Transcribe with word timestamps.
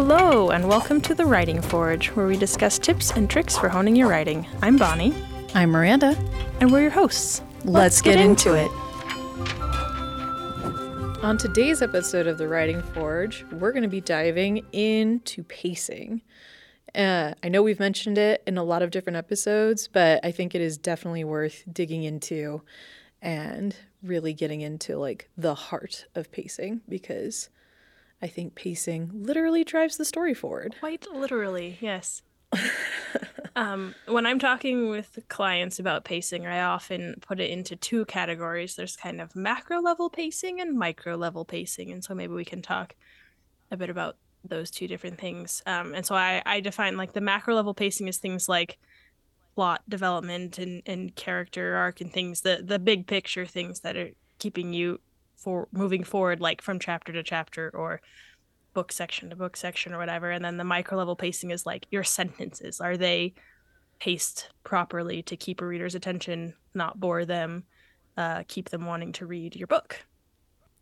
Hello, 0.00 0.50
and 0.50 0.68
welcome 0.68 1.00
to 1.00 1.12
the 1.12 1.26
Writing 1.26 1.60
Forge, 1.60 2.10
where 2.10 2.28
we 2.28 2.36
discuss 2.36 2.78
tips 2.78 3.10
and 3.10 3.28
tricks 3.28 3.58
for 3.58 3.68
honing 3.68 3.96
your 3.96 4.08
writing. 4.08 4.46
I'm 4.62 4.76
Bonnie, 4.76 5.12
I'm 5.54 5.70
Miranda. 5.70 6.16
and 6.60 6.70
we're 6.70 6.82
your 6.82 6.92
hosts. 6.92 7.42
Let's, 7.64 8.00
get, 8.00 8.20
into 8.20 8.54
it. 8.54 8.70
On 11.24 11.36
today's 11.36 11.82
episode 11.82 12.28
of 12.28 12.38
The 12.38 12.46
Writing 12.46 12.80
Forge, 12.80 13.44
we're 13.50 13.72
going 13.72 13.82
to 13.82 13.88
be 13.88 14.00
diving 14.00 14.64
into 14.70 15.42
pacing. 15.42 16.22
Uh, 16.94 17.34
I 17.42 17.48
know 17.48 17.64
we've 17.64 17.80
mentioned 17.80 18.18
it 18.18 18.44
in 18.46 18.56
a 18.56 18.62
lot 18.62 18.82
of 18.82 18.92
different 18.92 19.16
episodes, 19.16 19.88
but 19.88 20.24
I 20.24 20.30
think 20.30 20.54
it 20.54 20.60
is 20.60 20.78
definitely 20.78 21.24
worth 21.24 21.64
digging 21.72 22.04
into 22.04 22.62
and 23.20 23.74
really 24.04 24.32
getting 24.32 24.60
into 24.60 24.96
like 24.96 25.28
the 25.36 25.56
heart 25.56 26.06
of 26.14 26.30
pacing 26.30 26.82
because 26.88 27.48
I 28.20 28.26
think 28.26 28.54
pacing 28.54 29.10
literally 29.14 29.64
drives 29.64 29.96
the 29.96 30.04
story 30.04 30.34
forward. 30.34 30.74
Quite 30.80 31.06
literally, 31.12 31.78
yes. 31.80 32.22
um, 33.56 33.94
when 34.06 34.26
I'm 34.26 34.38
talking 34.38 34.88
with 34.88 35.18
clients 35.28 35.78
about 35.78 36.04
pacing, 36.04 36.46
I 36.46 36.62
often 36.62 37.16
put 37.20 37.40
it 37.40 37.50
into 37.50 37.76
two 37.76 38.04
categories. 38.06 38.74
There's 38.74 38.96
kind 38.96 39.20
of 39.20 39.36
macro 39.36 39.80
level 39.80 40.10
pacing 40.10 40.60
and 40.60 40.78
micro 40.78 41.16
level 41.16 41.44
pacing. 41.44 41.92
And 41.92 42.02
so 42.02 42.14
maybe 42.14 42.32
we 42.32 42.44
can 42.44 42.62
talk 42.62 42.96
a 43.70 43.76
bit 43.76 43.90
about 43.90 44.16
those 44.44 44.70
two 44.70 44.88
different 44.88 45.18
things. 45.18 45.62
Um, 45.66 45.94
and 45.94 46.04
so 46.04 46.14
I, 46.14 46.42
I 46.46 46.60
define 46.60 46.96
like 46.96 47.12
the 47.12 47.20
macro 47.20 47.54
level 47.54 47.74
pacing 47.74 48.08
is 48.08 48.18
things 48.18 48.48
like 48.48 48.78
plot 49.54 49.82
development 49.88 50.58
and, 50.58 50.82
and 50.86 51.14
character 51.14 51.74
arc 51.74 52.00
and 52.00 52.12
things, 52.12 52.40
the, 52.40 52.62
the 52.64 52.78
big 52.78 53.06
picture 53.06 53.44
things 53.44 53.80
that 53.80 53.96
are 53.96 54.10
keeping 54.38 54.72
you 54.72 55.00
for 55.38 55.68
moving 55.72 56.04
forward, 56.04 56.40
like 56.40 56.60
from 56.60 56.78
chapter 56.78 57.12
to 57.12 57.22
chapter 57.22 57.70
or 57.74 58.02
book 58.74 58.92
section 58.92 59.30
to 59.30 59.36
book 59.36 59.56
section 59.56 59.94
or 59.94 59.98
whatever. 59.98 60.30
And 60.30 60.44
then 60.44 60.56
the 60.56 60.64
micro 60.64 60.98
level 60.98 61.16
pacing 61.16 61.50
is 61.50 61.64
like 61.64 61.86
your 61.90 62.04
sentences. 62.04 62.80
Are 62.80 62.96
they 62.96 63.34
paced 63.98 64.50
properly 64.64 65.22
to 65.22 65.36
keep 65.36 65.60
a 65.60 65.66
reader's 65.66 65.94
attention, 65.94 66.54
not 66.74 67.00
bore 67.00 67.24
them, 67.24 67.64
uh, 68.16 68.42
keep 68.48 68.68
them 68.68 68.84
wanting 68.84 69.12
to 69.12 69.26
read 69.26 69.56
your 69.56 69.66
book? 69.68 70.04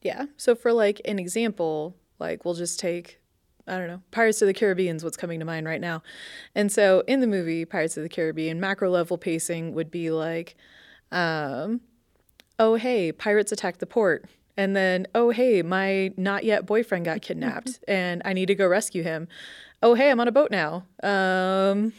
Yeah. 0.03 0.27
So 0.37 0.55
for 0.55 0.73
like 0.73 1.01
an 1.05 1.19
example, 1.19 1.97
like 2.19 2.45
we'll 2.45 2.55
just 2.55 2.81
take 2.81 3.21
I 3.69 3.79
don't 3.79 3.89
know, 3.89 4.01
Pirates 4.13 4.41
of 4.43 4.47
the 4.47 4.55
Caribbean 4.55 4.95
is 4.95 5.03
what's 5.03 5.17
coming 5.17 5.41
to 5.41 5.45
mind 5.45 5.67
right 5.67 5.81
now. 5.81 6.05
And 6.55 6.71
so 6.71 7.03
in 7.09 7.21
the 7.21 7.27
movie 7.27 7.65
Pirates 7.65 7.97
of 7.97 8.05
the 8.05 8.09
Caribbean, 8.09 8.61
macro 8.61 8.89
level 8.89 9.19
pacing 9.19 9.75
would 9.75 9.91
be 9.91 10.11
like, 10.11 10.55
um, 11.11 11.81
oh 12.59 12.77
hey, 12.77 13.11
pirates 13.13 13.53
attack 13.53 13.79
the 13.79 13.87
port. 13.87 14.27
And 14.57 14.75
then, 14.75 15.07
oh 15.15 15.31
hey, 15.31 15.63
my 15.63 16.13
not 16.17 16.45
yet 16.45 16.67
boyfriend 16.67 17.05
got 17.05 17.23
kidnapped 17.23 17.81
and 17.89 18.23
I 18.25 18.33
need 18.33 18.47
to 18.47 18.55
go 18.55 18.67
rescue 18.67 19.03
him. 19.03 19.29
Oh 19.83 19.95
hey, 19.95 20.11
I'm 20.11 20.21
on 20.21 20.29
a 20.29 20.33
boat 20.33 20.51
now. 20.51 20.87
Um, 21.03 21.93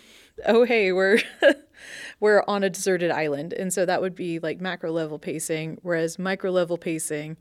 oh 0.46 0.64
hey, 0.64 0.92
we're 0.92 1.20
we're 2.20 2.44
on 2.48 2.64
a 2.64 2.70
deserted 2.70 3.12
island. 3.12 3.54
And 3.54 3.74
so 3.74 3.86
that 3.86 4.02
would 4.02 4.16
be 4.16 4.40
like 4.40 4.60
macro 4.60 4.92
level 4.92 5.20
pacing, 5.20 5.78
whereas 5.84 6.18
micro 6.18 6.52
level 6.52 6.78
pacing 6.78 7.38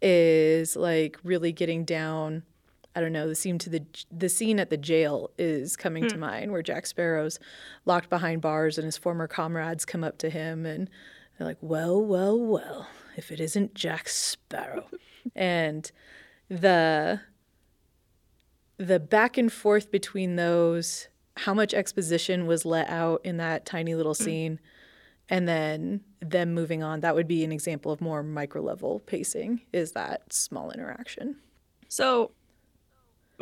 is 0.00 0.76
like 0.76 1.18
really 1.22 1.52
getting 1.52 1.84
down 1.84 2.42
I 2.94 3.00
don't 3.00 3.12
know, 3.12 3.26
the 3.26 3.34
scene 3.34 3.58
to 3.60 3.70
the 3.70 3.82
the 4.10 4.28
scene 4.28 4.60
at 4.60 4.68
the 4.68 4.76
jail 4.76 5.30
is 5.38 5.76
coming 5.76 6.08
to 6.08 6.18
mind 6.18 6.52
where 6.52 6.62
Jack 6.62 6.86
Sparrow's 6.86 7.38
locked 7.86 8.10
behind 8.10 8.42
bars 8.42 8.76
and 8.76 8.84
his 8.84 8.98
former 8.98 9.26
comrades 9.26 9.84
come 9.86 10.04
up 10.04 10.18
to 10.18 10.28
him 10.28 10.66
and 10.66 10.90
they're 11.38 11.46
like, 11.46 11.58
"Well, 11.62 12.02
well, 12.02 12.38
well, 12.38 12.86
if 13.16 13.30
it 13.30 13.40
isn't 13.40 13.74
Jack 13.74 14.08
Sparrow." 14.08 14.88
and 15.34 15.92
the 16.48 17.20
the 18.78 18.98
back 18.98 19.38
and 19.38 19.52
forth 19.52 19.90
between 19.90 20.36
those 20.36 21.08
how 21.36 21.54
much 21.54 21.72
exposition 21.72 22.46
was 22.46 22.64
let 22.64 22.88
out 22.88 23.20
in 23.24 23.36
that 23.36 23.64
tiny 23.64 23.94
little 23.94 24.14
mm. 24.14 24.24
scene 24.24 24.60
and 25.28 25.46
then 25.48 26.00
them 26.20 26.52
moving 26.52 26.82
on 26.82 27.00
that 27.00 27.14
would 27.14 27.28
be 27.28 27.44
an 27.44 27.52
example 27.52 27.92
of 27.92 28.00
more 28.00 28.22
micro 28.22 28.60
level 28.60 29.00
pacing 29.00 29.60
is 29.72 29.92
that 29.92 30.32
small 30.32 30.70
interaction 30.72 31.36
So 31.88 32.32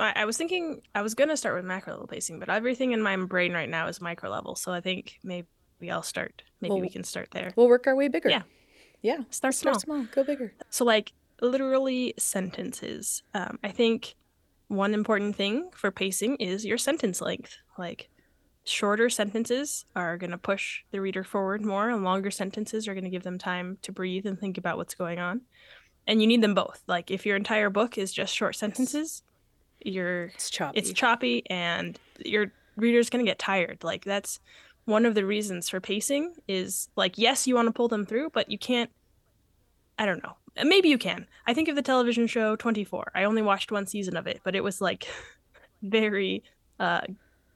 I, 0.01 0.13
I 0.17 0.25
was 0.25 0.37
thinking 0.37 0.83
I 0.95 1.03
was 1.03 1.15
gonna 1.15 1.37
start 1.37 1.55
with 1.55 1.65
macro 1.65 1.93
level 1.93 2.07
pacing, 2.09 2.41
but 2.41 2.49
everything 2.49 2.93
in 2.93 3.03
my 3.03 3.17
brain 3.17 3.53
right 3.53 3.69
now 3.69 3.87
is 3.87 4.01
micro 4.01 4.31
level. 4.31 4.57
So 4.57 4.73
I 4.73 4.81
think 4.81 5.19
maybe 5.23 5.47
I'll 5.89 6.03
start. 6.03 6.43
Maybe 6.61 6.73
Well, 6.73 6.81
we 6.81 6.91
can 6.91 7.05
start 7.05 7.29
there. 7.33 7.53
we'll 7.57 7.69
work 7.69 7.87
our 7.87 7.95
way 7.95 8.09
bigger 8.09 8.29
Yeah. 8.29 8.43
Yeah 9.03 9.19
Start 9.31 9.55
small. 9.55 9.75
start 9.75 9.83
small 9.83 10.05
go 10.15 10.25
bigger 10.25 10.53
So 10.71 10.85
like 10.85 11.13
literally 11.41 12.15
sentences. 12.19 13.23
Um, 13.35 13.59
I 13.65 13.71
think 13.71 14.15
one 14.69 14.95
important 14.95 15.37
thing 15.37 15.71
for 15.75 15.91
pacing 15.91 16.37
is 16.37 16.65
your 16.65 16.79
sentence 16.79 17.21
length. 17.21 17.57
Like 17.79 18.09
shorter 18.65 19.09
sentences 19.09 19.85
are 19.97 20.17
going 20.17 20.31
to 20.31 20.39
push 20.39 20.83
the 20.91 21.01
reader 21.01 21.25
forward 21.25 21.65
more, 21.65 21.91
and 21.91 22.05
longer 22.05 22.31
sentences 22.31 22.87
are 22.87 22.95
going 22.95 23.05
to 23.05 23.11
give 23.11 23.23
them 23.23 23.39
time 23.39 23.79
to 23.83 23.93
breathe 23.93 24.27
and 24.27 24.39
think 24.39 24.59
about 24.59 24.77
what's 24.77 24.95
going 24.95 25.19
on. 25.19 25.43
And 26.07 26.21
you 26.21 26.27
need 26.27 26.43
them 26.43 26.55
both. 26.55 26.83
Like 26.87 27.11
if 27.11 27.27
your 27.27 27.37
entire 27.37 27.71
book 27.71 27.99
is 27.99 28.13
just 28.13 28.35
short 28.35 28.57
sentences, 28.57 29.23
you're 29.83 30.25
it's 30.27 30.51
choppy 30.51 30.79
it's 30.79 30.93
choppy 30.93 31.43
and 31.49 31.99
your 32.25 32.53
reader's 32.77 33.09
going 33.09 33.25
to 33.25 33.31
get 33.31 33.39
tired 33.39 33.83
like 33.83 34.05
that's 34.05 34.39
one 34.85 35.07
of 35.07 35.15
the 35.15 35.25
reasons 35.25 35.69
for 35.69 35.81
pacing 35.81 36.35
is 36.49 36.89
like 36.97 37.17
yes 37.19 37.47
you 37.47 37.55
want 37.55 37.67
to 37.67 37.73
pull 37.73 37.89
them 37.89 38.05
through 38.07 38.31
but 38.31 38.51
you 38.51 38.59
can't 38.59 38.91
i 39.99 40.07
don't 40.07 40.23
know. 40.23 40.37
Maybe 40.65 40.89
you 40.89 40.99
can. 40.99 41.27
I 41.47 41.55
think 41.55 41.69
of 41.69 41.77
the 41.77 41.83
television 41.83 42.27
show 42.27 42.57
24 42.57 43.13
i 43.15 43.25
only 43.25 43.43
watched 43.43 43.71
one 43.71 43.87
season 43.87 44.17
of 44.17 44.27
it 44.27 44.41
but 44.45 44.55
it 44.55 44.65
was 44.65 44.81
like 44.81 45.07
very 45.83 46.43
uh 46.79 47.03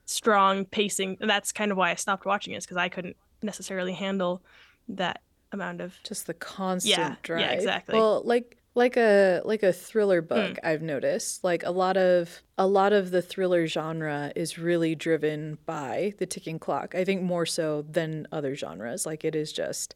strong 0.07 0.65
pacing. 0.67 1.17
And 1.21 1.29
that's 1.31 1.51
kind 1.53 1.73
of 1.73 1.79
why 1.79 1.91
i 1.91 1.95
stopped 1.95 2.27
watching 2.27 2.55
it 2.55 2.63
because 2.63 2.77
i 2.77 2.89
couldn't 2.89 3.17
necessarily 3.43 3.93
handle 3.93 4.43
that 4.89 5.21
amount 5.53 5.81
of 5.81 5.95
just 6.05 6.27
the 6.27 6.35
constant 6.35 7.19
Yeah, 7.29 7.39
yeah, 7.39 7.51
exactly. 7.53 7.95
Well, 7.95 8.23
like 8.25 8.59
like 8.75 8.97
a 8.97 9.41
like 9.45 9.63
a 9.63 9.73
thriller 9.73 10.21
book, 10.21 10.59
I've 10.65 10.83
noticed. 10.83 11.45
Like 11.45 11.63
a 11.63 11.71
lot 11.71 11.97
of 11.97 12.43
a 12.59 12.67
lot 12.67 12.93
of 12.93 13.11
the 13.11 13.23
thriller 13.23 13.67
genre 13.67 14.33
is 14.35 14.59
really 14.59 14.95
driven 14.95 15.59
by 15.67 16.15
the 16.19 16.27
ticking 16.27 16.59
clock. 16.59 16.95
I 16.95 17.05
think 17.05 17.23
more 17.23 17.47
so 17.47 17.83
than 17.83 18.27
other 18.33 18.55
genres. 18.55 19.07
Like 19.07 19.25
it 19.25 19.35
is 19.37 19.53
just 19.53 19.95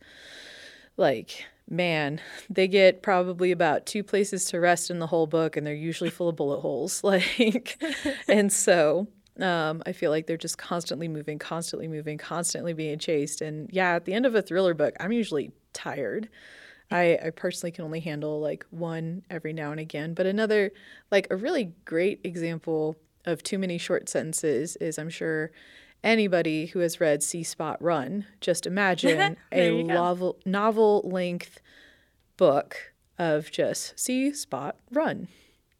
like 0.96 1.44
man, 1.70 2.20
they 2.48 2.66
get 2.66 3.02
probably 3.02 3.52
about 3.52 3.84
two 3.84 4.02
places 4.02 4.46
to 4.46 4.58
rest 4.58 4.90
in 4.90 5.00
the 5.00 5.06
whole 5.06 5.26
book 5.26 5.56
and 5.56 5.66
they're 5.66 5.74
usually 5.74 6.10
full 6.10 6.28
of 6.28 6.36
bullet 6.36 6.60
holes. 6.60 7.02
Like 7.08 7.82
and 8.28 8.52
so 8.52 9.08
um, 9.40 9.82
I 9.86 9.92
feel 9.92 10.10
like 10.10 10.26
they're 10.26 10.36
just 10.36 10.58
constantly 10.58 11.08
moving, 11.08 11.38
constantly 11.38 11.88
moving, 11.88 12.18
constantly 12.18 12.72
being 12.72 12.98
chased. 12.98 13.40
And 13.40 13.68
yeah, 13.72 13.94
at 13.94 14.04
the 14.04 14.14
end 14.14 14.26
of 14.26 14.34
a 14.34 14.42
thriller 14.42 14.74
book, 14.74 14.94
I'm 15.00 15.12
usually 15.12 15.52
tired. 15.72 16.28
I, 16.90 17.18
I 17.22 17.30
personally 17.30 17.70
can 17.70 17.84
only 17.84 18.00
handle 18.00 18.40
like 18.40 18.64
one 18.70 19.22
every 19.30 19.52
now 19.52 19.70
and 19.70 19.80
again. 19.80 20.14
But 20.14 20.26
another, 20.26 20.72
like 21.10 21.26
a 21.30 21.36
really 21.36 21.72
great 21.84 22.20
example 22.24 22.96
of 23.24 23.42
too 23.42 23.58
many 23.58 23.76
short 23.78 24.08
sentences 24.08 24.76
is 24.76 24.98
I'm 24.98 25.10
sure 25.10 25.50
anybody 26.02 26.66
who 26.66 26.78
has 26.78 27.00
read 27.00 27.22
See 27.22 27.42
Spot 27.42 27.76
Run, 27.82 28.24
just 28.40 28.66
imagine 28.66 29.36
a 29.52 29.82
novel, 29.82 30.38
novel 30.46 31.02
length 31.04 31.60
book 32.36 32.92
of 33.18 33.50
just 33.50 33.98
See 33.98 34.32
Spot 34.32 34.76
Run. 34.90 35.28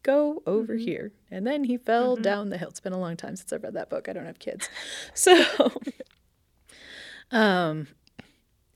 Go 0.03 0.43
over 0.45 0.75
Mm-hmm. 0.75 0.85
here. 0.85 1.11
And 1.31 1.45
then 1.47 1.63
he 1.65 1.77
fell 1.77 2.15
down 2.15 2.49
the 2.49 2.57
hill. 2.57 2.69
It's 2.69 2.79
been 2.79 2.93
a 2.93 2.99
long 2.99 3.17
time 3.17 3.35
since 3.35 3.51
I've 3.51 3.63
read 3.63 3.73
that 3.73 3.89
book. 3.89 4.07
I 4.07 4.13
don't 4.13 4.25
have 4.25 4.39
kids. 4.39 4.69
So, 5.13 5.43
um, 7.31 7.87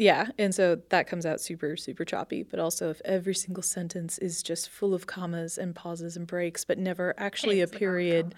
yeah. 0.03 0.27
And 0.37 0.53
so 0.53 0.79
that 0.89 1.07
comes 1.07 1.25
out 1.25 1.39
super, 1.39 1.77
super 1.77 2.03
choppy. 2.03 2.43
But 2.43 2.59
also, 2.59 2.89
if 2.89 3.01
every 3.05 3.33
single 3.33 3.63
sentence 3.63 4.17
is 4.17 4.43
just 4.43 4.69
full 4.69 4.93
of 4.93 5.07
commas 5.07 5.57
and 5.57 5.73
pauses 5.73 6.17
and 6.17 6.27
breaks, 6.27 6.65
but 6.65 6.77
never 6.77 7.13
actually 7.17 7.61
a 7.61 7.63
It's 7.63 7.73
like 7.73 7.75
all 7.75 7.79
the 7.79 7.85
period, 7.85 8.35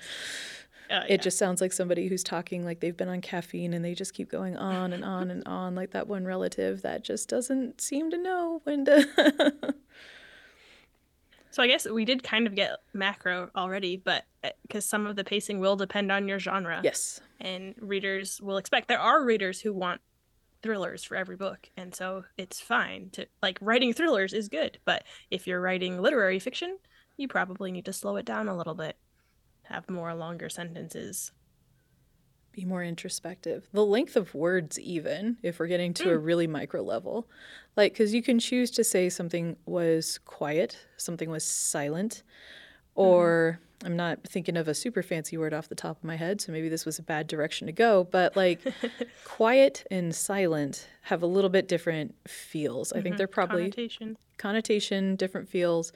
uh, 0.92 1.04
it 1.10 1.22
just 1.22 1.40
sounds 1.40 1.62
like 1.62 1.74
somebody 1.74 2.08
who's 2.08 2.24
talking 2.24 2.64
like 2.64 2.80
they've 2.80 2.96
been 2.96 3.10
on 3.10 3.22
caffeine 3.22 3.74
and 3.74 3.84
they 3.84 3.96
just 3.96 4.14
keep 4.14 4.30
going 4.30 4.56
on 4.56 4.94
and 4.94 5.04
on 5.04 5.32
and 5.32 5.44
on, 5.48 5.74
like 5.74 5.92
that 5.92 6.08
one 6.08 6.26
relative 6.26 6.84
that 6.84 7.04
just 7.04 7.28
doesn't 7.28 7.82
seem 7.82 8.12
to 8.12 8.18
know 8.18 8.62
when 8.64 8.86
to. 8.86 9.74
So 11.56 11.64
I 11.64 11.68
guess 11.68 11.88
we 11.90 12.04
did 12.04 12.22
kind 12.22 12.48
of 12.48 12.54
get 12.54 12.72
macro 12.92 13.50
already, 13.56 13.96
but 13.96 14.26
because 14.64 14.84
some 14.84 15.08
of 15.08 15.16
the 15.16 15.24
pacing 15.24 15.62
will 15.62 15.78
depend 15.78 16.12
on 16.12 16.28
your 16.28 16.38
genre, 16.38 16.82
yes. 16.84 17.22
and 17.40 17.74
readers 17.80 18.42
will 18.42 18.58
expect. 18.58 18.90
There 18.90 19.00
are 19.00 19.24
readers 19.24 19.62
who 19.62 19.72
want 19.72 20.02
thrillers 20.66 21.04
for 21.04 21.16
every 21.16 21.36
book, 21.36 21.70
and 21.78 21.94
so 21.94 22.26
it's 22.40 22.60
fine 22.60 23.10
to 23.12 23.28
like 23.44 23.60
writing 23.62 23.94
thrillers 23.94 24.34
is 24.34 24.50
good. 24.50 24.80
But 24.84 25.04
if 25.30 25.46
you're 25.46 25.62
writing 25.62 26.02
literary 26.02 26.40
fiction, 26.40 26.80
you 27.18 27.28
probably 27.28 27.72
need 27.72 27.86
to 27.86 27.94
slow 27.94 28.16
it 28.16 28.26
down 28.26 28.48
a 28.48 28.58
little 28.58 28.74
bit, 28.74 28.98
have 29.64 29.88
more 29.88 30.16
longer 30.16 30.50
sentences. 30.50 31.32
be 32.52 32.66
more 32.66 32.84
introspective. 32.84 33.68
The 33.74 33.86
length 33.86 34.16
of 34.16 34.34
words, 34.34 34.80
even 34.80 35.38
if 35.44 35.60
we're 35.60 35.68
getting 35.68 35.94
to 35.96 36.14
a 36.14 36.18
hmm. 36.18 36.24
really 36.24 36.48
micro 36.48 36.82
level, 36.82 37.28
like 37.76 37.94
because 37.94 38.14
you 38.14 38.24
can 38.24 38.40
choose 38.40 38.72
to 38.72 38.84
say 38.84 39.08
something 39.10 39.58
was 39.68 40.18
quiet, 40.26 40.78
something 40.98 41.30
was 41.30 41.44
silent, 41.44 42.24
hmm. 42.96 43.02
or 43.02 43.60
I'm 43.84 43.96
not 43.96 44.24
thinking 44.24 44.58
of 44.58 44.68
a 44.68 44.74
super 44.74 45.04
fancy 45.04 45.38
word 45.38 45.54
off 45.54 45.68
the 45.68 45.76
top 45.76 45.98
of 45.98 46.04
my 46.04 46.16
head, 46.16 46.40
so 46.42 46.52
maybe 46.52 46.70
this 46.70 46.86
was 46.86 46.98
a 47.00 47.04
bad 47.04 47.28
direction 47.28 47.68
to 47.68 47.74
go, 47.74 48.06
but 48.06 48.36
like 48.36 48.62
quiet 49.26 49.86
and 49.92 50.16
silent 50.16 50.88
have 51.02 51.22
a 51.22 51.28
little 51.28 51.50
bit 51.50 51.68
different 51.68 52.16
feels. 52.28 52.92
I 52.92 52.96
think 52.96 53.06
mm-hmm. 53.06 53.18
they're 53.18 53.28
probably 53.28 53.64
Connotation. 53.64 54.18
connotation, 54.38 55.16
different 55.16 55.50
feels, 55.50 55.92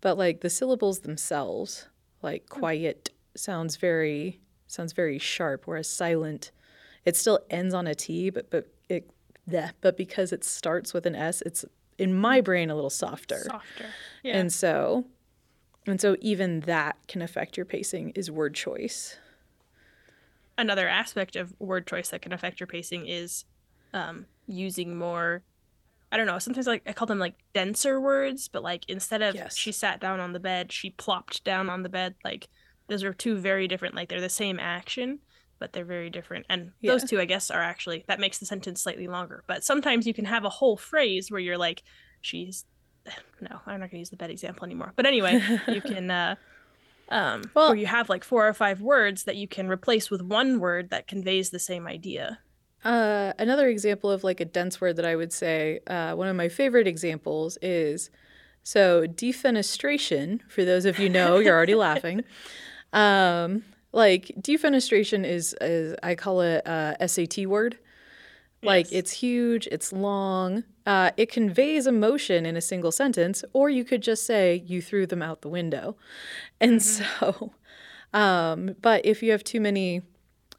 but 0.00 0.18
like 0.18 0.40
the 0.40 0.50
syllables 0.50 1.00
themselves, 1.00 1.88
like 2.22 2.44
mm. 2.46 2.48
quiet 2.48 3.10
sounds 3.34 3.76
very 3.76 4.40
sounds 4.66 4.92
very 4.92 5.18
sharp, 5.18 5.66
whereas 5.66 5.88
silent, 5.88 6.50
it 7.04 7.16
still 7.16 7.40
ends 7.50 7.74
on 7.74 7.86
a 7.86 7.94
T, 7.94 8.30
but 8.30 8.50
but 8.50 8.66
it 8.88 9.10
yeah, 9.46 9.70
but 9.80 9.96
because 9.96 10.32
it 10.32 10.44
starts 10.44 10.92
with 10.92 11.06
an 11.06 11.14
S, 11.14 11.42
it's 11.42 11.64
in 11.98 12.14
my 12.14 12.40
mm. 12.40 12.44
brain 12.44 12.70
a 12.70 12.74
little 12.74 12.90
softer. 12.90 13.44
Softer. 13.44 13.86
Yeah. 14.22 14.38
And 14.38 14.52
so 14.52 15.06
and 15.86 16.00
so 16.00 16.16
even 16.20 16.60
that 16.60 16.96
can 17.08 17.22
affect 17.22 17.56
your 17.56 17.66
pacing 17.66 18.10
is 18.10 18.30
word 18.30 18.54
choice. 18.54 19.16
Another 20.58 20.86
aspect 20.88 21.34
of 21.34 21.54
word 21.58 21.86
choice 21.86 22.10
that 22.10 22.22
can 22.22 22.32
affect 22.32 22.60
your 22.60 22.66
pacing 22.66 23.06
is 23.06 23.44
um, 23.94 24.26
using 24.46 24.96
more. 24.96 25.42
I 26.12 26.16
don't 26.18 26.26
know. 26.26 26.38
Sometimes 26.38 26.66
like 26.66 26.82
I 26.86 26.92
call 26.92 27.06
them 27.06 27.18
like 27.18 27.34
denser 27.54 28.00
words, 28.00 28.48
but 28.48 28.62
like 28.62 28.84
instead 28.88 29.22
of 29.22 29.34
Yes. 29.34 29.56
she 29.56 29.72
sat 29.72 29.98
down 30.00 30.20
on 30.20 30.32
the 30.34 30.40
bed, 30.40 30.70
she 30.70 30.90
plopped 30.90 31.42
down 31.42 31.70
on 31.70 31.82
the 31.82 31.88
bed. 31.88 32.14
Like 32.22 32.48
those 32.88 33.02
are 33.02 33.14
two 33.14 33.36
very 33.38 33.66
different. 33.66 33.94
Like 33.94 34.08
they're 34.10 34.20
the 34.20 34.28
same 34.28 34.60
action, 34.60 35.20
but 35.58 35.72
they're 35.72 35.86
very 35.86 36.10
different. 36.10 36.44
And 36.50 36.72
those 36.82 37.04
two, 37.04 37.18
I 37.18 37.24
guess, 37.24 37.50
are 37.50 37.62
actually 37.62 38.04
that 38.08 38.20
makes 38.20 38.38
the 38.38 38.46
sentence 38.46 38.82
slightly 38.82 39.08
longer. 39.08 39.42
But 39.46 39.64
sometimes 39.64 40.06
you 40.06 40.12
can 40.12 40.26
have 40.26 40.44
a 40.44 40.50
whole 40.50 40.76
phrase 40.76 41.30
where 41.30 41.40
you're 41.40 41.58
like, 41.58 41.82
she's. 42.20 42.66
No, 43.40 43.60
I'm 43.66 43.80
not 43.80 43.90
gonna 43.90 43.98
use 43.98 44.10
the 44.10 44.16
bed 44.16 44.30
example 44.30 44.64
anymore. 44.64 44.92
But 44.96 45.06
anyway, 45.06 45.40
you 45.68 45.80
can. 45.92 46.10
uh 46.10 46.36
um, 47.08 47.42
Well- 47.54 47.68
where 47.70 47.76
you 47.76 47.86
have 47.86 48.08
like 48.08 48.24
four 48.24 48.46
or 48.48 48.54
five 48.54 48.80
words 48.80 49.24
that 49.24 49.36
you 49.36 49.46
can 49.48 49.68
replace 49.68 50.10
with 50.10 50.22
one 50.22 50.60
word 50.60 50.90
that 50.90 51.06
conveys 51.08 51.50
the 51.50 51.58
same 51.58 51.86
idea. 51.86 52.38
Uh, 52.84 53.32
another 53.38 53.68
example 53.68 54.10
of 54.10 54.24
like 54.24 54.40
a 54.40 54.44
dense 54.44 54.80
word 54.80 54.96
that 54.96 55.04
I 55.04 55.14
would 55.14 55.32
say, 55.32 55.80
uh, 55.86 56.14
one 56.14 56.26
of 56.28 56.34
my 56.36 56.48
favorite 56.48 56.86
examples 56.88 57.58
is 57.62 58.10
so 58.64 59.06
defenestration. 59.06 60.40
For 60.48 60.64
those 60.64 60.84
of 60.84 60.98
you 60.98 61.08
know, 61.08 61.38
you're 61.38 61.54
already 61.56 61.74
laughing. 61.74 62.22
Um, 62.94 63.64
like 63.92 64.32
defenestration 64.38 65.24
is, 65.24 65.56
is 65.62 65.96
I 66.02 66.14
call 66.14 66.42
it 66.42 66.60
a 66.66 67.08
SAT 67.08 67.46
word. 67.46 67.78
Like 68.62 68.90
Yes. 68.90 68.92
it's 68.98 69.12
huge, 69.12 69.66
it's 69.72 69.94
long. 69.94 70.64
Uh, 70.84 71.10
it 71.16 71.30
conveys 71.30 71.86
emotion 71.86 72.44
in 72.44 72.56
a 72.56 72.60
single 72.60 72.92
sentence, 72.92 73.44
or 73.52 73.70
you 73.70 73.84
could 73.84 74.02
just 74.02 74.26
say 74.26 74.62
you 74.66 74.82
threw 74.82 75.06
them 75.06 75.22
out 75.22 75.42
the 75.42 75.48
window. 75.48 75.96
And 76.60 76.80
so, 76.82 77.52
um, 78.12 78.76
but 78.80 79.04
if 79.04 79.22
you 79.22 79.32
have 79.32 79.42
too 79.42 79.60
many, 79.60 79.98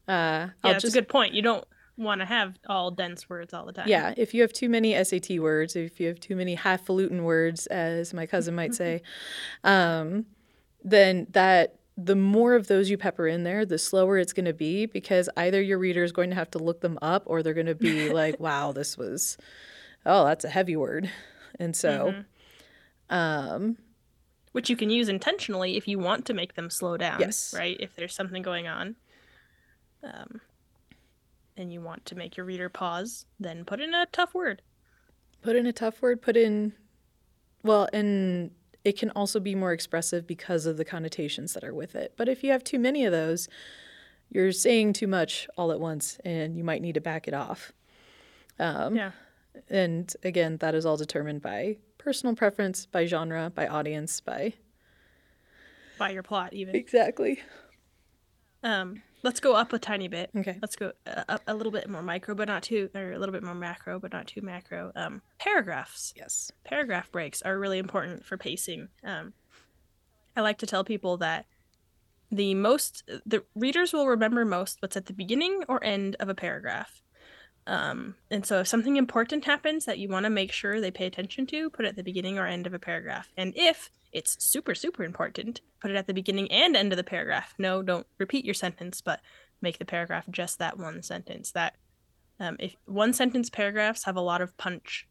uh, 0.07 0.11
Yeah, 0.11 0.49
I'll 0.63 0.71
that's 0.73 0.83
just 0.83 0.95
a 0.95 0.99
good 0.99 1.07
point. 1.07 1.33
You 1.33 1.41
don't 1.41 1.65
want 1.95 2.21
to 2.21 2.25
have 2.25 2.57
all 2.67 2.91
dense 2.91 3.29
words 3.29 3.53
all 3.53 3.65
the 3.65 3.71
time. 3.73 3.87
yeah, 3.87 4.13
if 4.17 4.33
you 4.33 4.41
have 4.41 4.51
too 4.51 4.67
many 4.67 5.01
SAT 5.03 5.39
words, 5.39 5.75
if 5.75 5.99
you 5.99 6.07
have 6.07 6.19
too 6.19 6.35
many 6.35 6.55
highfalutin 6.55 7.23
words, 7.23 7.67
as 7.67 8.13
my 8.13 8.25
cousin 8.25 8.55
might 8.55 8.73
say, 8.75 9.01
um, 9.63 10.25
then 10.83 11.27
that 11.31 11.75
the 11.95 12.15
more 12.15 12.55
of 12.55 12.67
those 12.67 12.89
you 12.89 12.97
pepper 12.97 13.27
in 13.27 13.43
there, 13.43 13.65
the 13.65 13.77
slower 13.77 14.17
it's 14.17 14.33
going 14.33 14.45
to 14.45 14.53
be 14.53 14.87
because 14.87 15.29
either 15.37 15.61
your 15.61 15.77
reader 15.77 16.03
is 16.03 16.11
going 16.11 16.29
to 16.31 16.35
have 16.35 16.49
to 16.51 16.57
look 16.57 16.81
them 16.81 16.97
up 17.01 17.23
or 17.27 17.43
they're 17.43 17.53
going 17.53 17.67
to 17.67 17.75
be 17.75 18.09
like, 18.21 18.39
"Wow, 18.39 18.71
this 18.71 18.97
was, 18.97 19.37
oh, 20.05 20.25
that's 20.25 20.45
a 20.45 20.49
heavy 20.49 20.75
word," 20.75 21.09
and 21.59 21.75
so. 21.75 22.23
Um, 23.09 23.77
Which 24.53 24.69
you 24.69 24.75
can 24.75 24.89
use 24.89 25.09
intentionally 25.09 25.77
if 25.77 25.87
you 25.87 25.99
want 25.99 26.25
to 26.25 26.33
make 26.33 26.55
them 26.55 26.69
slow 26.69 26.97
down. 26.97 27.19
Yes. 27.19 27.53
Right? 27.55 27.77
If 27.79 27.95
there's 27.95 28.13
something 28.15 28.41
going 28.41 28.67
on. 28.67 28.95
Um, 30.03 30.41
and 31.55 31.71
you 31.71 31.79
want 31.81 32.05
to 32.07 32.15
make 32.15 32.35
your 32.37 32.45
reader 32.45 32.69
pause, 32.69 33.25
then 33.39 33.65
put 33.65 33.79
in 33.79 33.93
a 33.93 34.07
tough 34.11 34.33
word. 34.33 34.61
put 35.43 35.55
in 35.55 35.67
a 35.67 35.73
tough 35.73 36.01
word, 36.01 36.21
put 36.21 36.35
in, 36.35 36.73
well, 37.63 37.87
and 37.93 38.49
it 38.83 38.97
can 38.97 39.11
also 39.11 39.39
be 39.39 39.53
more 39.53 39.73
expressive 39.73 40.25
because 40.25 40.65
of 40.65 40.77
the 40.77 40.85
connotations 40.85 41.53
that 41.53 41.63
are 41.63 41.73
with 41.73 41.95
it. 41.95 42.13
But 42.17 42.27
if 42.27 42.43
you 42.43 42.51
have 42.51 42.63
too 42.63 42.79
many 42.79 43.05
of 43.05 43.11
those, 43.11 43.47
you're 44.29 44.51
saying 44.51 44.93
too 44.93 45.07
much 45.07 45.47
all 45.57 45.71
at 45.71 45.79
once 45.79 46.17
and 46.25 46.57
you 46.57 46.63
might 46.63 46.81
need 46.81 46.95
to 46.95 47.01
back 47.01 47.27
it 47.27 47.33
off. 47.33 47.71
Um, 48.59 48.95
yeah. 48.95 49.11
And 49.69 50.13
again, 50.23 50.57
that 50.57 50.75
is 50.75 50.85
all 50.85 50.97
determined 50.97 51.41
by 51.41 51.77
personal 51.97 52.35
preference, 52.35 52.85
by 52.85 53.05
genre, 53.05 53.51
by 53.53 53.67
audience, 53.67 54.19
by. 54.19 54.53
By 55.97 56.09
your 56.11 56.23
plot, 56.23 56.53
even. 56.53 56.75
Exactly. 56.75 57.39
Um, 58.63 59.01
let's 59.23 59.39
go 59.39 59.55
up 59.55 59.73
a 59.73 59.79
tiny 59.79 60.07
bit. 60.07 60.31
Okay. 60.35 60.57
Let's 60.61 60.75
go 60.75 60.93
uh, 61.05 61.23
up 61.29 61.41
a 61.47 61.53
little 61.53 61.71
bit 61.71 61.89
more 61.89 62.01
micro, 62.01 62.33
but 62.33 62.47
not 62.47 62.63
too, 62.63 62.89
or 62.95 63.11
a 63.11 63.19
little 63.19 63.33
bit 63.33 63.43
more 63.43 63.55
macro, 63.55 63.99
but 63.99 64.11
not 64.11 64.27
too 64.27 64.41
macro. 64.41 64.91
Um, 64.95 65.21
paragraphs. 65.39 66.13
Yes. 66.15 66.51
paragraph 66.63 67.11
breaks 67.11 67.41
are 67.41 67.59
really 67.59 67.79
important 67.79 68.25
for 68.25 68.37
pacing. 68.37 68.89
Um, 69.03 69.33
I 70.35 70.41
like 70.41 70.57
to 70.59 70.65
tell 70.65 70.83
people 70.83 71.17
that 71.17 71.45
the 72.31 72.55
most 72.55 73.03
the 73.25 73.43
readers 73.53 73.93
will 73.93 74.07
remember 74.07 74.43
most 74.43 74.81
what's 74.81 74.97
at 74.97 75.05
the 75.05 75.13
beginning 75.13 75.63
or 75.67 75.83
end 75.83 76.15
of 76.19 76.29
a 76.29 76.35
paragraph. 76.35 77.02
Um, 77.65 78.15
and 78.29 78.45
so 78.45 78.59
if 78.59 78.67
something 78.67 78.97
important 78.97 79.45
happens 79.45 79.85
that 79.85 79.99
you 79.99 80.09
want 80.09 80.25
to 80.25 80.29
make 80.29 80.51
sure 80.51 80.81
they 80.81 80.91
pay 80.91 81.05
attention 81.05 81.45
to, 81.47 81.69
put 81.69 81.85
it 81.85 81.89
at 81.89 81.95
the 81.95 82.03
beginning 82.03 82.37
or 82.37 82.45
end 82.45 82.67
of 82.67 82.73
a 82.73 82.79
paragraph. 82.79 83.29
And 83.37 83.53
if 83.55 83.89
it's 84.11 84.43
super 84.43 84.75
super 84.75 85.03
important, 85.03 85.61
put 85.81 85.91
it 85.91 85.95
at 85.95 86.07
the 86.07 86.13
beginning 86.13 86.51
and 86.51 86.75
end 86.75 86.91
of 86.91 86.97
the 86.97 87.03
paragraph. 87.03 87.53
No, 87.57 87.81
don't 87.81 88.07
repeat 88.17 88.45
your 88.45 88.53
sentence, 88.53 89.01
but 89.01 89.21
make 89.61 89.79
the 89.79 89.85
paragraph 89.85 90.25
just 90.29 90.59
that 90.59 90.77
one 90.77 91.01
sentence. 91.01 91.51
That 91.51 91.75
um, 92.39 92.57
if 92.59 92.75
one 92.85 93.13
sentence 93.13 93.49
paragraphs 93.49 94.03
have 94.03 94.17
a 94.17 94.21
lot 94.21 94.41
of 94.41 94.57
punch 94.57 95.07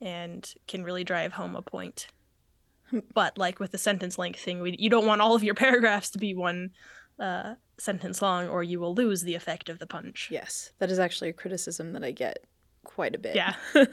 and 0.00 0.48
can 0.68 0.84
really 0.84 1.04
drive 1.04 1.32
home 1.32 1.56
a 1.56 1.62
point. 1.62 2.08
But 3.14 3.36
like 3.36 3.58
with 3.58 3.72
the 3.72 3.78
sentence 3.78 4.16
length 4.16 4.40
thing, 4.40 4.60
we, 4.60 4.76
you 4.78 4.88
don't 4.88 5.06
want 5.06 5.20
all 5.20 5.34
of 5.34 5.42
your 5.42 5.54
paragraphs 5.64 6.10
to 6.10 6.18
be 6.18 6.34
one 6.34 6.70
uh, 7.18 7.54
sentence 7.78 8.22
long, 8.22 8.48
or 8.48 8.62
you 8.62 8.80
will 8.80 8.94
lose 8.94 9.22
the 9.22 9.34
effect 9.34 9.68
of 9.68 9.78
the 9.78 9.86
punch. 9.86 10.28
Yes. 10.30 10.72
That 10.78 10.90
is 10.90 10.98
actually 10.98 11.30
a 11.30 11.34
criticism 11.34 11.92
that 11.92 12.04
I 12.04 12.10
get 12.10 12.44
quite 12.84 13.14
a 13.14 13.18
bit. 13.18 13.36
Yeah. 13.36 13.54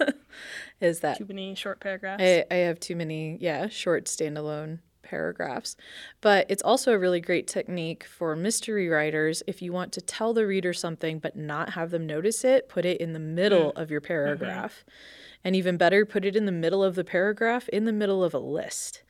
is 0.82 1.02
that 1.02 1.18
Too 1.18 1.26
many 1.26 1.56
short 1.56 1.80
paragraphs. 1.80 2.24
I, 2.24 2.46
I 2.50 2.56
have 2.56 2.80
too 2.80 2.96
many, 2.96 3.38
yeah, 3.42 3.68
short 3.68 4.06
standalone 4.06 4.80
paragraphs. 5.04 5.76
But 6.22 6.46
it's 6.50 6.64
also 6.64 6.94
a 6.94 6.98
really 6.98 7.22
great 7.22 7.48
technique 7.48 8.06
for 8.06 8.36
mystery 8.36 8.88
writers. 8.88 9.44
If 9.46 9.62
you 9.62 9.74
want 9.74 9.92
to 9.94 10.02
tell 10.02 10.34
the 10.34 10.48
reader 10.48 10.74
something 10.74 11.20
but 11.20 11.36
not 11.36 11.72
have 11.72 11.92
them 11.92 12.08
notice 12.08 12.44
it, 12.44 12.70
put 12.70 12.86
it 12.86 13.00
in 13.00 13.14
the 13.14 13.20
middle 13.20 13.72
mm. 13.74 13.82
of 13.82 13.92
your 13.92 14.02
mm-hmm. 14.02 14.08
paragraph. 14.08 14.86
And 15.44 15.56
even 15.56 15.76
better, 15.76 16.06
put 16.06 16.24
it 16.24 16.36
in 16.36 16.46
the 16.46 16.52
middle 16.54 16.84
of 16.84 16.96
the 16.96 17.04
paragraph, 17.04 17.68
in 17.70 17.84
the 17.84 17.92
middle 17.92 18.24
of 18.24 18.34
a 18.34 18.40
list. 18.40 19.04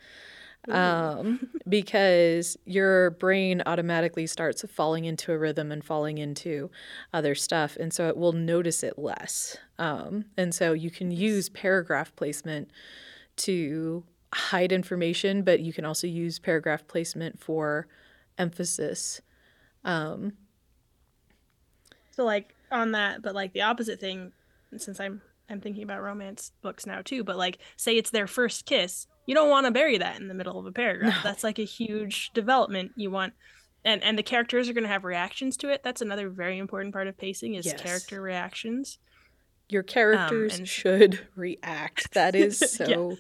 Um, 0.70 1.50
because 1.68 2.58
your 2.66 3.12
brain 3.12 3.62
automatically 3.66 4.28
starts 4.28 4.64
falling 4.70 5.06
into 5.06 5.32
a 5.34 5.38
rhythm 5.38 5.72
and 5.72 5.84
falling 5.84 6.18
into 6.18 6.70
other 7.14 7.36
stuff. 7.36 7.76
And 7.76 7.94
so 7.94 8.08
it 8.08 8.18
will 8.18 8.34
notice 8.34 8.84
it 8.84 8.98
less. 8.98 9.58
Um, 9.78 10.26
and 10.38 10.54
so 10.54 10.74
you 10.74 10.90
can 10.90 11.12
use 11.12 11.50
paragraph 11.50 12.16
placement 12.16 12.72
to 13.38 14.04
hide 14.34 14.72
information, 14.72 15.44
but 15.44 15.60
you 15.60 15.74
can 15.74 15.86
also 15.86 16.08
use 16.08 16.40
paragraph 16.40 16.88
placement 16.88 17.40
for 17.40 17.88
emphasis. 18.38 19.22
Um, 19.84 20.34
So 22.12 22.24
like 22.24 22.56
on 22.72 22.92
that, 22.92 23.22
but 23.22 23.36
like 23.36 23.54
the 23.54 23.62
opposite 23.62 24.00
thing, 24.00 24.32
since 24.78 25.00
I'm 25.00 25.22
I'm 25.50 25.60
thinking 25.62 25.84
about 25.84 26.02
romance 26.02 26.52
books 26.62 26.86
now 26.86 27.02
too, 27.04 27.24
but 27.24 27.38
like 27.38 27.58
say 27.78 27.98
it's 27.98 28.10
their 28.10 28.28
first 28.28 28.66
kiss, 28.66 29.08
you 29.26 29.36
don't 29.36 29.50
want 29.50 29.66
to 29.66 29.72
bury 29.72 29.98
that 29.98 30.20
in 30.20 30.28
the 30.28 30.34
middle 30.34 30.60
of 30.60 30.66
a 30.66 30.72
paragraph. 30.72 31.16
No. 31.24 31.30
That's 31.30 31.44
like 31.44 31.60
a 31.60 31.64
huge 31.66 32.32
development. 32.34 32.92
You 32.96 33.12
want 33.12 33.34
and 33.86 34.02
and 34.04 34.18
the 34.18 34.24
characters 34.24 34.70
are 34.70 34.74
going 34.74 34.86
to 34.86 34.90
have 34.90 35.04
reactions 35.04 35.58
to 35.58 35.70
it. 35.70 35.82
That's 35.84 36.02
another 36.02 36.30
very 36.30 36.58
important 36.58 36.94
part 36.94 37.08
of 37.08 37.18
pacing 37.18 37.56
is 37.56 37.66
Yes. 37.66 37.82
character 37.82 38.22
reactions. 38.22 38.98
your 39.70 39.82
um, 39.82 39.88
characters 39.88 40.58
and- 40.60 40.68
should 40.68 41.28
react. 41.36 42.14
That 42.14 42.36
is 42.36 42.62
Yeah. 42.80 42.86
so 42.86 43.18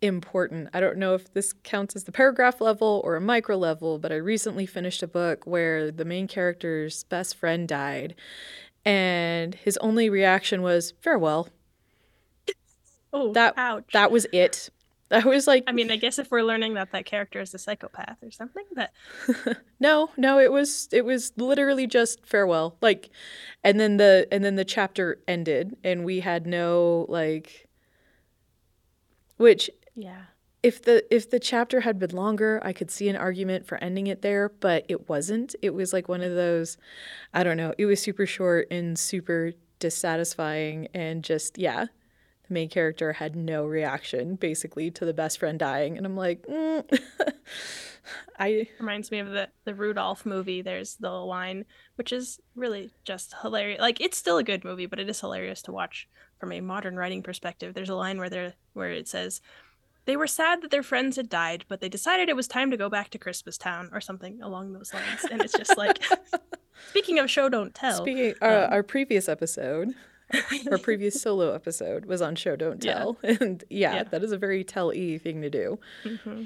important. 0.00 0.68
I 0.74 0.80
don't 0.80 0.98
know 0.98 1.14
if 1.14 1.32
this 1.32 1.52
counts 1.62 1.96
as 1.96 2.04
the 2.04 2.12
paragraph 2.12 2.60
level 2.60 3.00
or 3.04 3.16
a 3.16 3.20
micro 3.20 3.56
level, 3.56 3.98
but 3.98 4.12
I 4.12 4.16
recently 4.16 4.66
finished 4.66 5.02
a 5.02 5.06
book 5.06 5.46
where 5.46 5.90
the 5.90 6.04
main 6.04 6.28
character's 6.28 7.04
best 7.04 7.36
friend 7.36 7.66
died 7.66 8.14
and 8.84 9.54
his 9.54 9.76
only 9.78 10.10
reaction 10.10 10.62
was 10.62 10.92
farewell. 11.00 11.48
Oh, 13.12 13.32
That 13.32 13.54
ouch. 13.56 13.92
that 13.92 14.10
was 14.10 14.26
it. 14.32 14.70
I 15.10 15.20
was 15.20 15.46
like 15.46 15.64
I 15.66 15.72
mean, 15.72 15.90
I 15.92 15.96
guess 15.96 16.18
if 16.18 16.30
we're 16.30 16.42
learning 16.42 16.74
that 16.74 16.90
that 16.92 17.04
character 17.04 17.40
is 17.40 17.54
a 17.54 17.58
psychopath 17.58 18.16
or 18.22 18.30
something, 18.30 18.64
but 18.74 18.90
No, 19.80 20.10
no, 20.16 20.40
it 20.40 20.50
was 20.50 20.88
it 20.90 21.04
was 21.04 21.32
literally 21.36 21.86
just 21.86 22.26
farewell. 22.26 22.76
Like 22.80 23.10
and 23.62 23.78
then 23.78 23.98
the 23.98 24.26
and 24.32 24.44
then 24.44 24.56
the 24.56 24.64
chapter 24.64 25.20
ended 25.28 25.76
and 25.84 26.04
we 26.04 26.20
had 26.20 26.46
no 26.46 27.06
like 27.08 27.68
which 29.36 29.70
yeah. 29.94 30.22
If 30.64 30.80
the 30.80 31.04
if 31.14 31.28
the 31.28 31.38
chapter 31.38 31.80
had 31.80 31.98
been 31.98 32.16
longer, 32.16 32.58
I 32.64 32.72
could 32.72 32.90
see 32.90 33.10
an 33.10 33.16
argument 33.16 33.66
for 33.66 33.76
ending 33.84 34.06
it 34.06 34.22
there, 34.22 34.48
but 34.48 34.86
it 34.88 35.10
wasn't. 35.10 35.54
It 35.60 35.74
was 35.74 35.92
like 35.92 36.08
one 36.08 36.22
of 36.22 36.34
those 36.34 36.78
I 37.34 37.44
don't 37.44 37.58
know, 37.58 37.74
it 37.76 37.84
was 37.84 38.00
super 38.00 38.24
short 38.24 38.68
and 38.70 38.98
super 38.98 39.52
dissatisfying 39.78 40.88
and 40.94 41.22
just 41.22 41.58
yeah. 41.58 41.86
The 42.48 42.54
main 42.54 42.70
character 42.70 43.12
had 43.12 43.36
no 43.36 43.66
reaction 43.66 44.36
basically 44.36 44.90
to 44.92 45.04
the 45.04 45.12
best 45.12 45.38
friend 45.38 45.58
dying 45.58 45.98
and 45.98 46.06
I'm 46.06 46.16
like, 46.16 46.46
mm. 46.46 46.98
I 48.38 48.66
reminds 48.78 49.10
me 49.10 49.18
of 49.18 49.28
the 49.28 49.50
the 49.66 49.74
Rudolph 49.74 50.24
movie. 50.24 50.62
There's 50.62 50.96
the 50.96 51.10
line 51.10 51.66
which 51.96 52.10
is 52.10 52.40
really 52.56 52.90
just 53.04 53.34
hilarious. 53.42 53.82
Like 53.82 54.00
it's 54.00 54.16
still 54.16 54.38
a 54.38 54.42
good 54.42 54.64
movie, 54.64 54.86
but 54.86 54.98
it 54.98 55.10
is 55.10 55.20
hilarious 55.20 55.60
to 55.62 55.72
watch 55.72 56.08
from 56.40 56.52
a 56.52 56.62
modern 56.62 56.96
writing 56.96 57.22
perspective. 57.22 57.74
There's 57.74 57.90
a 57.90 57.94
line 57.94 58.16
where 58.16 58.30
there 58.30 58.54
where 58.72 58.92
it 58.92 59.08
says 59.08 59.42
they 60.06 60.16
were 60.16 60.26
sad 60.26 60.62
that 60.62 60.70
their 60.70 60.82
friends 60.82 61.16
had 61.16 61.28
died, 61.28 61.64
but 61.68 61.80
they 61.80 61.88
decided 61.88 62.28
it 62.28 62.36
was 62.36 62.46
time 62.46 62.70
to 62.70 62.76
go 62.76 62.88
back 62.88 63.10
to 63.10 63.18
Christmas 63.18 63.56
Town 63.56 63.88
or 63.92 64.00
something 64.00 64.42
along 64.42 64.72
those 64.72 64.92
lines. 64.92 65.24
And 65.30 65.40
it's 65.40 65.54
just 65.54 65.78
like, 65.78 66.02
speaking 66.90 67.18
of 67.18 67.30
show 67.30 67.48
don't 67.48 67.74
tell. 67.74 67.96
Speaking, 67.96 68.34
uh, 68.42 68.66
um, 68.66 68.72
our 68.72 68.82
previous 68.82 69.28
episode, 69.28 69.94
our 70.70 70.78
previous 70.78 71.20
solo 71.20 71.54
episode 71.54 72.04
was 72.06 72.20
on 72.20 72.36
show 72.36 72.56
don't 72.56 72.82
tell, 72.82 73.16
yeah. 73.22 73.36
and 73.40 73.64
yeah, 73.70 73.94
yeah, 73.94 74.02
that 74.04 74.22
is 74.22 74.32
a 74.32 74.38
very 74.38 74.62
tell 74.62 74.92
e 74.92 75.18
thing 75.18 75.40
to 75.42 75.50
do. 75.50 75.78
Mm-hmm. 76.04 76.44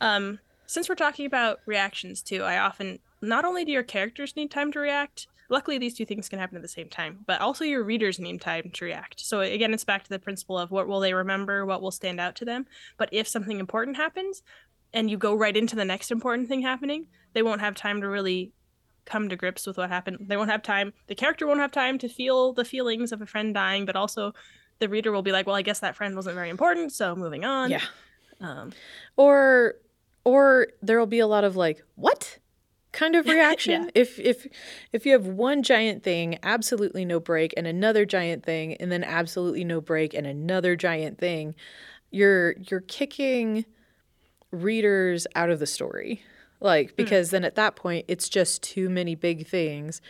Um, 0.00 0.38
since 0.66 0.88
we're 0.88 0.94
talking 0.94 1.26
about 1.26 1.60
reactions 1.64 2.22
too, 2.22 2.42
I 2.42 2.58
often 2.58 2.98
not 3.22 3.44
only 3.44 3.64
do 3.64 3.72
your 3.72 3.82
characters 3.82 4.36
need 4.36 4.50
time 4.50 4.70
to 4.72 4.78
react, 4.78 5.26
luckily 5.48 5.78
these 5.78 5.94
two 5.94 6.04
things 6.04 6.28
can 6.28 6.38
happen 6.38 6.56
at 6.56 6.62
the 6.62 6.68
same 6.68 6.88
time 6.88 7.18
but 7.26 7.40
also 7.40 7.64
your 7.64 7.82
readers 7.82 8.18
need 8.18 8.40
time 8.40 8.70
to 8.72 8.84
react. 8.84 9.20
So 9.20 9.40
again 9.40 9.72
it's 9.72 9.84
back 9.84 10.04
to 10.04 10.10
the 10.10 10.18
principle 10.18 10.58
of 10.58 10.70
what 10.70 10.88
will 10.88 11.00
they 11.00 11.14
remember 11.14 11.64
what 11.64 11.82
will 11.82 11.90
stand 11.90 12.20
out 12.20 12.34
to 12.36 12.44
them. 12.44 12.66
But 12.96 13.08
if 13.12 13.28
something 13.28 13.58
important 13.58 13.96
happens 13.96 14.42
and 14.92 15.10
you 15.10 15.16
go 15.16 15.34
right 15.34 15.56
into 15.56 15.76
the 15.76 15.84
next 15.84 16.10
important 16.10 16.48
thing 16.48 16.62
happening 16.62 17.06
they 17.34 17.42
won't 17.42 17.60
have 17.60 17.74
time 17.74 18.00
to 18.00 18.08
really 18.08 18.52
come 19.04 19.28
to 19.28 19.36
grips 19.36 19.66
with 19.66 19.78
what 19.78 19.88
happened. 19.88 20.26
They 20.28 20.36
won't 20.36 20.50
have 20.50 20.62
time 20.62 20.92
the 21.06 21.14
character 21.14 21.46
won't 21.46 21.60
have 21.60 21.72
time 21.72 21.98
to 21.98 22.08
feel 22.08 22.52
the 22.52 22.64
feelings 22.64 23.12
of 23.12 23.22
a 23.22 23.26
friend 23.26 23.54
dying 23.54 23.86
but 23.86 23.96
also 23.96 24.34
the 24.78 24.88
reader 24.88 25.10
will 25.10 25.22
be 25.22 25.32
like 25.32 25.46
well 25.46 25.56
i 25.56 25.62
guess 25.62 25.80
that 25.80 25.96
friend 25.96 26.14
wasn't 26.14 26.34
very 26.34 26.50
important 26.50 26.92
so 26.92 27.16
moving 27.16 27.44
on. 27.44 27.70
Yeah. 27.70 27.82
Um, 28.40 28.72
or 29.16 29.74
or 30.24 30.68
there 30.82 30.98
will 30.98 31.06
be 31.06 31.18
a 31.20 31.26
lot 31.26 31.44
of 31.44 31.56
like 31.56 31.82
what 31.94 32.38
kind 32.92 33.16
of 33.16 33.26
reaction. 33.28 33.84
yeah. 33.84 33.90
If 33.94 34.18
if 34.18 34.46
if 34.92 35.06
you 35.06 35.12
have 35.12 35.26
one 35.26 35.62
giant 35.62 36.02
thing, 36.02 36.38
absolutely 36.42 37.04
no 37.04 37.20
break, 37.20 37.54
and 37.56 37.66
another 37.66 38.04
giant 38.04 38.44
thing, 38.44 38.74
and 38.74 38.90
then 38.90 39.04
absolutely 39.04 39.64
no 39.64 39.80
break, 39.80 40.14
and 40.14 40.26
another 40.26 40.76
giant 40.76 41.18
thing, 41.18 41.54
you're 42.10 42.56
you're 42.70 42.80
kicking 42.80 43.64
readers 44.50 45.26
out 45.34 45.50
of 45.50 45.58
the 45.58 45.66
story. 45.66 46.22
Like 46.60 46.90
hmm. 46.90 46.96
because 46.96 47.28
mm. 47.28 47.32
then 47.32 47.44
at 47.44 47.54
that 47.54 47.76
point 47.76 48.04
it's 48.08 48.28
just 48.28 48.62
too 48.62 48.88
many 48.88 49.14
big 49.14 49.46
things. 49.46 50.00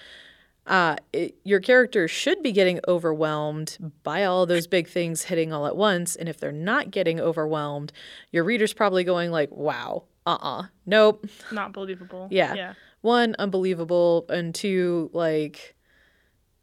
Uh, 0.66 0.96
it, 1.14 1.34
your 1.44 1.60
character 1.60 2.06
should 2.06 2.42
be 2.42 2.52
getting 2.52 2.78
overwhelmed 2.86 3.78
by 4.02 4.24
all 4.24 4.44
those 4.44 4.66
big 4.66 4.86
things 4.86 5.22
hitting 5.22 5.50
all 5.50 5.66
at 5.66 5.74
once. 5.74 6.14
And 6.14 6.28
if 6.28 6.38
they're 6.38 6.52
not 6.52 6.90
getting 6.90 7.18
overwhelmed, 7.18 7.90
your 8.32 8.44
reader's 8.44 8.74
probably 8.74 9.02
going 9.02 9.30
like, 9.30 9.50
"Wow, 9.50 10.04
uh-uh. 10.28 10.66
Nope. 10.84 11.26
Not 11.50 11.72
believable. 11.72 12.28
Yeah. 12.38 12.54
Yeah. 12.54 12.74
One 13.00 13.34
unbelievable 13.38 14.26
and 14.28 14.54
two 14.54 15.08
like 15.12 15.76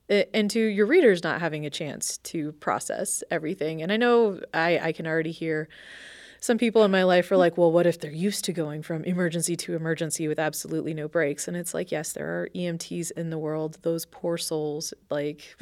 and 0.10 0.52
two 0.52 0.60
your 0.60 0.86
readers 0.86 1.24
not 1.24 1.40
having 1.40 1.66
a 1.66 1.70
chance 1.70 2.18
to 2.20 2.52
process 2.54 3.24
everything. 3.32 3.82
And 3.82 3.92
i 3.92 3.98
know 3.98 4.42
i 4.54 4.78
i 4.80 4.92
can 4.92 5.08
already 5.08 5.32
hear 5.32 5.68
some 6.42 6.58
people 6.60 6.84
in 6.84 6.92
my 6.92 7.04
life 7.04 7.32
are 7.32 7.38
like 7.38 7.58
well 7.58 7.72
what 7.72 7.88
if 7.88 8.00
they're 8.00 8.12
used 8.12 8.46
to 8.46 8.54
going 8.54 8.84
from 8.84 9.04
emergency 9.06 9.56
to 9.56 9.76
emergency 9.76 10.28
with 10.28 10.38
absolutely 10.38 10.94
no 10.94 11.08
breaks? 11.08 11.48
And 11.48 11.58
it's 11.58 11.74
like 11.74 11.92
yes 11.92 12.12
there 12.14 12.28
are 12.28 12.50
emts 12.54 13.12
in 13.12 13.30
the 13.30 13.40
world. 13.40 13.80
Those 13.82 14.06
poor 14.06 14.38
souls 14.38 14.94
like 15.10 15.56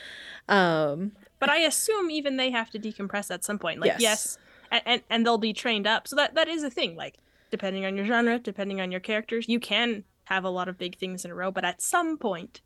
um 0.48 1.12
but 1.38 1.50
i 1.50 1.58
assume 1.58 2.10
even 2.10 2.36
they 2.38 2.50
have 2.50 2.70
to 2.70 2.78
decompress 2.78 3.30
at 3.30 3.44
some 3.44 3.58
point. 3.58 3.80
Like 3.80 3.92
yes, 3.92 4.00
yes 4.00 4.38
and, 4.70 4.82
and, 4.86 5.02
and 5.10 5.26
they'll 5.26 5.38
be 5.38 5.52
trained 5.52 5.86
up. 5.86 6.08
So 6.08 6.16
that 6.16 6.34
that 6.34 6.48
is 6.48 6.62
a 6.62 6.70
thing. 6.70 6.96
Like 6.96 7.18
depending 7.50 7.84
on 7.84 7.96
your 7.96 8.06
genre, 8.06 8.38
depending 8.38 8.80
on 8.80 8.90
your 8.90 9.00
characters, 9.00 9.48
you 9.48 9.60
can 9.60 10.04
have 10.24 10.44
a 10.44 10.50
lot 10.50 10.68
of 10.68 10.78
big 10.78 10.98
things 10.98 11.24
in 11.24 11.30
a 11.30 11.34
row, 11.34 11.50
but 11.50 11.64
at 11.64 11.80
some 11.80 12.18
point 12.18 12.60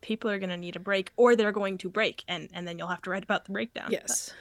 people 0.00 0.30
are 0.30 0.38
going 0.38 0.50
to 0.50 0.56
need 0.56 0.76
a 0.76 0.80
break 0.80 1.10
or 1.16 1.36
they're 1.36 1.52
going 1.52 1.76
to 1.78 1.88
break 1.88 2.24
and 2.28 2.48
and 2.52 2.66
then 2.66 2.78
you'll 2.78 2.88
have 2.88 3.02
to 3.02 3.10
write 3.10 3.24
about 3.24 3.44
the 3.44 3.52
breakdown. 3.52 3.88
Yes. 3.90 4.32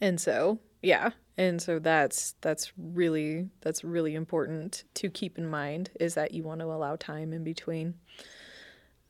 But. 0.00 0.06
And 0.06 0.20
so, 0.20 0.58
yeah. 0.82 1.10
And 1.36 1.60
so 1.60 1.78
that's 1.78 2.34
that's 2.40 2.72
really 2.76 3.48
that's 3.60 3.84
really 3.84 4.14
important 4.14 4.84
to 4.94 5.10
keep 5.10 5.36
in 5.36 5.46
mind 5.48 5.90
is 5.98 6.14
that 6.14 6.32
you 6.32 6.42
want 6.42 6.60
to 6.60 6.66
allow 6.66 6.96
time 6.96 7.32
in 7.32 7.44
between. 7.44 7.94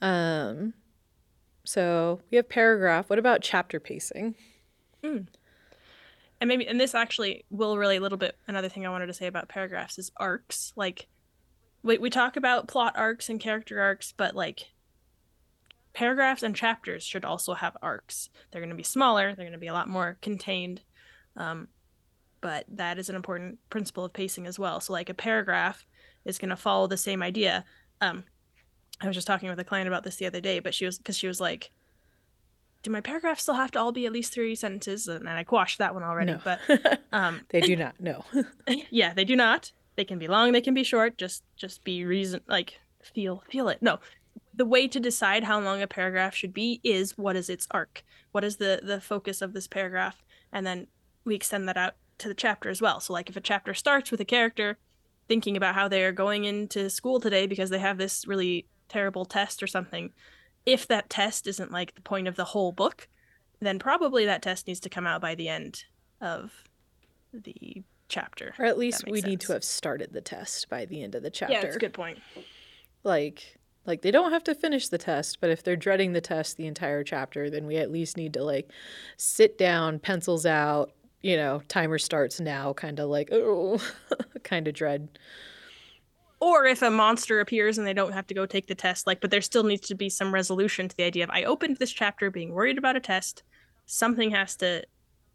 Um 0.00 0.74
so 1.64 2.20
we 2.30 2.36
have 2.36 2.48
paragraph. 2.48 3.10
What 3.10 3.18
about 3.18 3.42
chapter 3.42 3.78
pacing? 3.78 4.34
Mm 5.04 5.26
and 6.40 6.48
maybe 6.48 6.66
and 6.66 6.80
this 6.80 6.94
actually 6.94 7.44
will 7.50 7.76
relate 7.78 7.98
a 7.98 8.00
little 8.00 8.18
bit. 8.18 8.36
Another 8.48 8.68
thing 8.68 8.86
i 8.86 8.90
wanted 8.90 9.06
to 9.06 9.14
say 9.14 9.26
about 9.26 9.48
paragraphs 9.48 9.98
is 9.98 10.10
arcs. 10.16 10.72
Like 10.76 11.08
we, 11.82 11.98
we 11.98 12.10
talk 12.10 12.36
about 12.36 12.68
plot 12.68 12.94
arcs 12.96 13.28
and 13.28 13.40
character 13.40 13.80
arcs 13.80 14.12
but 14.16 14.34
like 14.34 14.70
paragraphs 15.92 16.42
and 16.42 16.54
chapters 16.54 17.02
should 17.02 17.24
also 17.24 17.54
have 17.54 17.76
arcs. 17.82 18.30
They're 18.50 18.60
going 18.60 18.70
to 18.70 18.76
be 18.76 18.82
smaller 18.82 19.34
they're 19.34 19.44
going 19.44 19.52
to 19.52 19.58
be 19.58 19.66
a 19.66 19.72
lot 19.72 19.88
more 19.88 20.18
contained 20.22 20.82
um, 21.36 21.68
but 22.40 22.64
that 22.68 22.98
is 22.98 23.08
an 23.08 23.16
important 23.16 23.58
principle 23.68 24.04
of 24.04 24.12
pacing 24.12 24.46
as 24.46 24.58
well. 24.58 24.80
So 24.80 24.92
like 24.92 25.10
a 25.10 25.14
paragraph 25.14 25.86
is 26.24 26.38
going 26.38 26.48
to 26.50 26.56
follow 26.56 26.86
the 26.86 26.96
same 26.96 27.22
idea. 27.22 27.64
Um, 28.00 28.24
i 29.02 29.06
was 29.06 29.16
just 29.16 29.26
talking 29.26 29.48
with 29.48 29.58
a 29.58 29.64
client 29.64 29.88
about 29.88 30.04
this 30.04 30.16
the 30.16 30.26
other 30.26 30.40
day 30.40 30.58
but 30.58 30.74
she 30.74 30.84
was 30.84 30.98
because 30.98 31.16
she 31.16 31.26
was 31.26 31.40
like 31.40 31.70
do 32.82 32.90
my 32.90 33.00
paragraphs 33.00 33.42
still 33.42 33.54
have 33.54 33.70
to 33.72 33.78
all 33.78 33.92
be 33.92 34.06
at 34.06 34.12
least 34.12 34.32
three 34.32 34.54
sentences? 34.54 35.06
And 35.06 35.28
I 35.28 35.44
quashed 35.44 35.78
that 35.78 35.94
one 35.94 36.02
already, 36.02 36.32
no. 36.32 36.40
but 36.42 37.02
um, 37.12 37.42
they 37.50 37.60
do 37.60 37.76
not. 37.76 37.94
No. 38.00 38.24
yeah, 38.90 39.12
they 39.12 39.24
do 39.24 39.36
not. 39.36 39.72
They 39.96 40.04
can 40.04 40.18
be 40.18 40.28
long. 40.28 40.52
They 40.52 40.60
can 40.60 40.74
be 40.74 40.84
short. 40.84 41.18
Just 41.18 41.42
just 41.56 41.84
be 41.84 42.04
reason 42.04 42.40
like 42.46 42.80
feel 43.02 43.42
feel 43.50 43.68
it. 43.68 43.82
No, 43.82 43.98
the 44.54 44.64
way 44.64 44.88
to 44.88 45.00
decide 45.00 45.44
how 45.44 45.60
long 45.60 45.82
a 45.82 45.86
paragraph 45.86 46.34
should 46.34 46.54
be 46.54 46.80
is 46.82 47.18
what 47.18 47.36
is 47.36 47.50
its 47.50 47.66
arc. 47.70 48.02
What 48.32 48.44
is 48.44 48.56
the 48.56 48.80
the 48.82 49.00
focus 49.00 49.42
of 49.42 49.52
this 49.52 49.66
paragraph, 49.66 50.22
and 50.52 50.66
then 50.66 50.86
we 51.24 51.34
extend 51.34 51.68
that 51.68 51.76
out 51.76 51.96
to 52.18 52.28
the 52.28 52.34
chapter 52.34 52.70
as 52.70 52.80
well. 52.80 53.00
So 53.00 53.12
like 53.12 53.28
if 53.28 53.36
a 53.36 53.40
chapter 53.40 53.74
starts 53.74 54.10
with 54.10 54.20
a 54.20 54.24
character 54.24 54.78
thinking 55.28 55.56
about 55.56 55.74
how 55.74 55.86
they 55.86 56.04
are 56.04 56.12
going 56.12 56.44
into 56.44 56.90
school 56.90 57.20
today 57.20 57.46
because 57.46 57.70
they 57.70 57.78
have 57.78 57.98
this 57.98 58.26
really 58.26 58.66
terrible 58.88 59.24
test 59.24 59.62
or 59.62 59.66
something 59.66 60.12
if 60.66 60.86
that 60.88 61.10
test 61.10 61.46
isn't 61.46 61.72
like 61.72 61.94
the 61.94 62.00
point 62.00 62.28
of 62.28 62.36
the 62.36 62.46
whole 62.46 62.72
book, 62.72 63.08
then 63.60 63.78
probably 63.78 64.26
that 64.26 64.42
test 64.42 64.66
needs 64.66 64.80
to 64.80 64.88
come 64.88 65.06
out 65.06 65.20
by 65.20 65.34
the 65.34 65.48
end 65.48 65.84
of 66.20 66.64
the 67.32 67.82
chapter. 68.08 68.54
Or 68.58 68.64
at 68.64 68.78
least 68.78 69.04
we 69.06 69.20
sense. 69.20 69.28
need 69.28 69.40
to 69.40 69.52
have 69.52 69.64
started 69.64 70.12
the 70.12 70.20
test 70.20 70.68
by 70.68 70.84
the 70.84 71.02
end 71.02 71.14
of 71.14 71.22
the 71.22 71.30
chapter. 71.30 71.54
Yeah, 71.54 71.62
that's 71.62 71.76
a 71.76 71.80
good 71.80 71.94
point. 71.94 72.18
Like 73.04 73.58
like 73.86 74.02
they 74.02 74.10
don't 74.10 74.32
have 74.32 74.44
to 74.44 74.54
finish 74.54 74.88
the 74.88 74.98
test, 74.98 75.40
but 75.40 75.50
if 75.50 75.62
they're 75.62 75.76
dreading 75.76 76.12
the 76.12 76.20
test 76.20 76.56
the 76.56 76.66
entire 76.66 77.02
chapter, 77.02 77.48
then 77.48 77.66
we 77.66 77.76
at 77.76 77.90
least 77.90 78.16
need 78.16 78.34
to 78.34 78.44
like 78.44 78.70
sit 79.16 79.56
down, 79.56 79.98
pencils 79.98 80.44
out, 80.44 80.92
you 81.22 81.36
know, 81.36 81.62
timer 81.68 81.98
starts 81.98 82.40
now, 82.40 82.72
kind 82.72 83.00
of 83.00 83.08
like 83.08 83.30
oh, 83.32 83.80
kind 84.42 84.68
of 84.68 84.74
dread 84.74 85.08
or 86.40 86.64
if 86.64 86.82
a 86.82 86.90
monster 86.90 87.40
appears 87.40 87.76
and 87.78 87.86
they 87.86 87.92
don't 87.92 88.12
have 88.12 88.26
to 88.26 88.34
go 88.34 88.46
take 88.46 88.66
the 88.66 88.74
test 88.74 89.06
like 89.06 89.20
but 89.20 89.30
there 89.30 89.40
still 89.40 89.62
needs 89.62 89.86
to 89.86 89.94
be 89.94 90.08
some 90.08 90.32
resolution 90.32 90.88
to 90.88 90.96
the 90.96 91.04
idea 91.04 91.22
of 91.22 91.30
i 91.30 91.44
opened 91.44 91.76
this 91.76 91.92
chapter 91.92 92.30
being 92.30 92.52
worried 92.52 92.78
about 92.78 92.96
a 92.96 93.00
test. 93.00 93.42
Something 93.86 94.30
has 94.30 94.56
to 94.56 94.84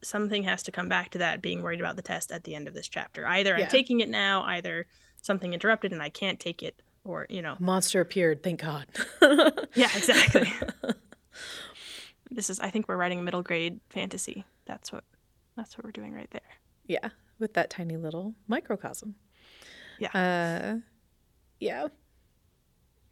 something 0.01 0.43
has 0.43 0.63
to 0.63 0.71
come 0.71 0.87
back 0.87 1.09
to 1.11 1.17
that 1.17 1.41
being 1.41 1.61
worried 1.61 1.79
about 1.79 1.95
the 1.95 2.01
test 2.01 2.31
at 2.31 2.43
the 2.43 2.55
end 2.55 2.67
of 2.67 2.73
this 2.73 2.87
chapter. 2.87 3.25
Either 3.25 3.55
yeah. 3.57 3.65
i'm 3.65 3.69
taking 3.69 3.99
it 3.99 4.09
now 4.09 4.43
either 4.43 4.87
something 5.21 5.53
interrupted 5.53 5.91
and 5.91 6.01
i 6.01 6.09
can't 6.09 6.39
take 6.39 6.63
it 6.63 6.81
or 7.03 7.27
you 7.29 7.41
know. 7.41 7.55
Monster 7.59 8.01
appeared 8.01 8.43
thank 8.43 8.61
god. 8.61 8.87
Yeah 9.75 9.89
exactly. 9.95 10.51
This 12.31 12.49
is 12.49 12.59
i 12.59 12.69
think 12.69 12.87
we're 12.87 12.97
writing 12.97 13.19
a 13.19 13.23
middle 13.23 13.43
grade 13.43 13.79
fantasy. 13.89 14.45
That's 14.65 14.91
what 14.91 15.03
that's 15.55 15.77
what 15.77 15.85
we're 15.85 15.91
doing 15.91 16.13
right 16.13 16.29
there. 16.31 16.41
Yeah 16.87 17.09
with 17.39 17.53
that 17.53 17.69
tiny 17.69 17.97
little 17.97 18.33
microcosm. 18.47 19.15
Yeah. 19.99 20.11
Uh 20.13 20.94
yeah. 21.59 21.87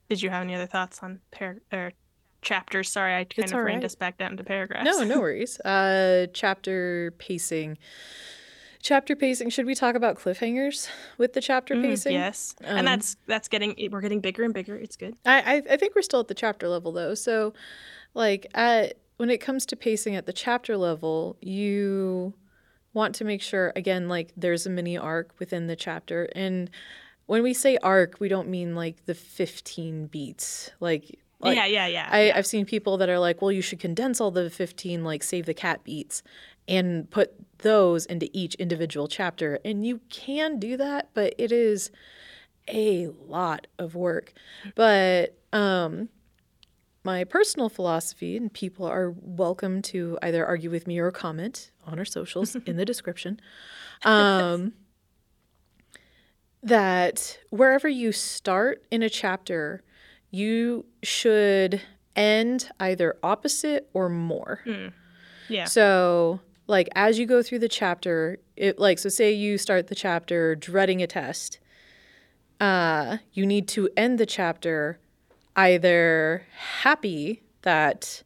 Did 0.09 0.21
you 0.21 0.29
have 0.29 0.43
any 0.43 0.55
other 0.55 0.67
thoughts 0.67 0.99
on 1.01 1.19
par- 1.31 1.61
or 1.71 1.91
chapters? 2.41 2.91
Sorry, 2.91 3.13
I 3.13 3.23
kind 3.23 3.45
it's 3.45 3.51
of 3.51 3.59
reined 3.59 3.77
right. 3.77 3.85
us 3.85 3.95
back 3.95 4.17
down 4.17 4.37
to 4.37 4.43
paragraphs. 4.43 4.85
No, 4.85 5.03
no 5.03 5.19
worries. 5.21 5.59
Uh, 5.61 6.27
chapter 6.33 7.13
pacing. 7.17 7.77
Chapter 8.81 9.15
pacing. 9.15 9.49
Should 9.49 9.65
we 9.65 9.75
talk 9.75 9.95
about 9.95 10.19
cliffhangers 10.19 10.89
with 11.17 11.33
the 11.33 11.41
chapter 11.41 11.73
mm, 11.73 11.83
pacing? 11.83 12.13
Yes, 12.13 12.53
um, 12.65 12.79
and 12.79 12.87
that's 12.87 13.15
that's 13.27 13.47
getting 13.47 13.75
we're 13.91 14.01
getting 14.01 14.19
bigger 14.19 14.43
and 14.43 14.53
bigger. 14.53 14.75
It's 14.75 14.97
good. 14.97 15.15
I, 15.25 15.41
I 15.41 15.63
I 15.71 15.77
think 15.77 15.95
we're 15.95 16.01
still 16.01 16.19
at 16.19 16.27
the 16.27 16.33
chapter 16.33 16.67
level 16.67 16.91
though. 16.91 17.15
So, 17.15 17.53
like 18.13 18.45
at 18.53 18.97
when 19.17 19.29
it 19.29 19.39
comes 19.39 19.65
to 19.67 19.77
pacing 19.77 20.15
at 20.15 20.25
the 20.25 20.33
chapter 20.33 20.75
level, 20.75 21.37
you 21.39 22.33
want 22.93 23.15
to 23.15 23.23
make 23.23 23.41
sure 23.41 23.71
again 23.75 24.09
like 24.09 24.33
there's 24.35 24.65
a 24.65 24.69
mini 24.69 24.97
arc 24.97 25.33
within 25.39 25.67
the 25.67 25.75
chapter 25.75 26.29
and 26.35 26.69
when 27.25 27.43
we 27.43 27.53
say 27.53 27.77
arc 27.77 28.19
we 28.19 28.27
don't 28.27 28.47
mean 28.47 28.75
like 28.75 29.05
the 29.05 29.13
15 29.13 30.07
beats 30.07 30.71
like, 30.79 31.19
like 31.39 31.55
yeah, 31.55 31.65
yeah, 31.65 31.87
yeah. 31.87 32.09
I, 32.09 32.25
yeah. 32.27 32.37
I've 32.37 32.47
seen 32.47 32.65
people 32.65 32.97
that 32.97 33.09
are 33.09 33.19
like, 33.19 33.41
well, 33.41 33.51
you 33.51 33.61
should 33.61 33.79
condense 33.79 34.21
all 34.21 34.31
the 34.31 34.49
15, 34.49 35.03
like 35.03 35.23
save 35.23 35.45
the 35.45 35.53
cat 35.53 35.83
beats, 35.83 36.23
and 36.69 37.09
put 37.09 37.33
those 37.59 38.05
into 38.05 38.29
each 38.31 38.55
individual 38.55 39.07
chapter. 39.07 39.59
And 39.65 39.85
you 39.85 39.99
can 40.09 40.57
do 40.57 40.77
that, 40.77 41.09
but 41.13 41.35
it 41.37 41.51
is 41.51 41.91
a 42.69 43.07
lot 43.27 43.67
of 43.77 43.95
work. 43.95 44.33
But 44.75 45.37
um, 45.51 46.09
my 47.03 47.23
personal 47.23 47.69
philosophy, 47.69 48.37
and 48.37 48.51
people 48.51 48.85
are 48.85 49.13
welcome 49.19 49.81
to 49.83 50.17
either 50.21 50.45
argue 50.45 50.69
with 50.69 50.87
me 50.87 50.99
or 50.99 51.11
comment 51.11 51.71
on 51.85 51.99
our 51.99 52.05
socials 52.05 52.55
in 52.65 52.77
the 52.77 52.85
description. 52.85 53.39
Um, 54.03 54.73
that 56.63 57.37
wherever 57.49 57.87
you 57.87 58.11
start 58.11 58.83
in 58.89 59.03
a 59.03 59.09
chapter, 59.09 59.83
you 60.31 60.85
should 61.03 61.81
end 62.15 62.69
either 62.79 63.17
opposite 63.21 63.89
or 63.93 64.09
more. 64.09 64.61
yeah. 65.49 65.65
So, 65.65 66.39
like 66.67 66.87
as 66.95 67.19
you 67.19 67.25
go 67.25 67.43
through 67.43 67.59
the 67.59 67.69
chapter, 67.69 68.39
it 68.55 68.79
like 68.79 68.97
so 68.97 69.09
say 69.09 69.33
you 69.33 69.57
start 69.57 69.87
the 69.87 69.95
chapter 69.95 70.55
dreading 70.55 71.01
a 71.01 71.07
test. 71.07 71.59
Uh, 72.59 73.17
you 73.33 73.45
need 73.45 73.67
to 73.67 73.89
end 73.97 74.19
the 74.19 74.25
chapter 74.25 74.99
either 75.55 76.45
happy 76.81 77.43
that 77.63 78.23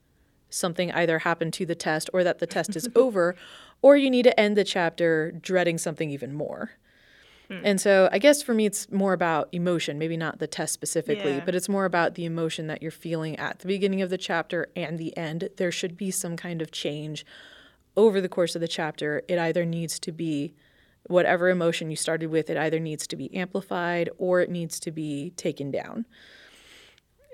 something 0.49 0.91
either 0.91 1.19
happened 1.19 1.53
to 1.53 1.65
the 1.65 1.75
test 1.75 2.09
or 2.13 2.23
that 2.23 2.39
the 2.39 2.47
test 2.47 2.75
is 2.75 2.87
over, 2.95 3.35
or 3.81 3.97
you 3.97 4.09
need 4.09 4.23
to 4.23 4.39
end 4.39 4.55
the 4.55 4.63
chapter 4.63 5.31
dreading 5.31 5.77
something 5.77 6.09
even 6.11 6.33
more. 6.33 6.71
Hmm. 7.49 7.59
And 7.63 7.81
so 7.81 8.09
I 8.11 8.19
guess 8.19 8.41
for 8.41 8.53
me, 8.53 8.65
it's 8.65 8.91
more 8.91 9.13
about 9.13 9.47
emotion, 9.51 9.97
maybe 9.97 10.17
not 10.17 10.39
the 10.39 10.47
test 10.47 10.73
specifically, 10.73 11.35
Yeah. 11.35 11.45
but 11.45 11.55
it's 11.55 11.69
more 11.69 11.85
about 11.85 12.15
the 12.15 12.25
emotion 12.25 12.67
that 12.67 12.81
you're 12.81 12.91
feeling 12.91 13.37
at 13.37 13.59
the 13.59 13.67
beginning 13.67 14.01
of 14.01 14.09
the 14.09 14.17
chapter 14.17 14.67
and 14.75 14.97
the 14.97 15.15
end. 15.15 15.49
There 15.57 15.71
should 15.71 15.95
be 15.97 16.11
some 16.11 16.35
kind 16.35 16.61
of 16.61 16.71
change 16.71 17.25
over 17.95 18.19
the 18.19 18.29
course 18.29 18.55
of 18.55 18.61
the 18.61 18.67
chapter. 18.67 19.23
It 19.27 19.39
either 19.39 19.65
needs 19.65 19.97
to 19.99 20.11
be 20.11 20.53
whatever 21.07 21.49
emotion 21.49 21.89
you 21.89 21.95
started 21.95 22.27
with, 22.27 22.49
it 22.49 22.57
either 22.57 22.79
needs 22.79 23.07
to 23.07 23.15
be 23.15 23.33
amplified 23.33 24.09
or 24.17 24.41
it 24.41 24.49
needs 24.49 24.77
to 24.81 24.91
be 24.91 25.31
taken 25.37 25.71
down. 25.71 26.05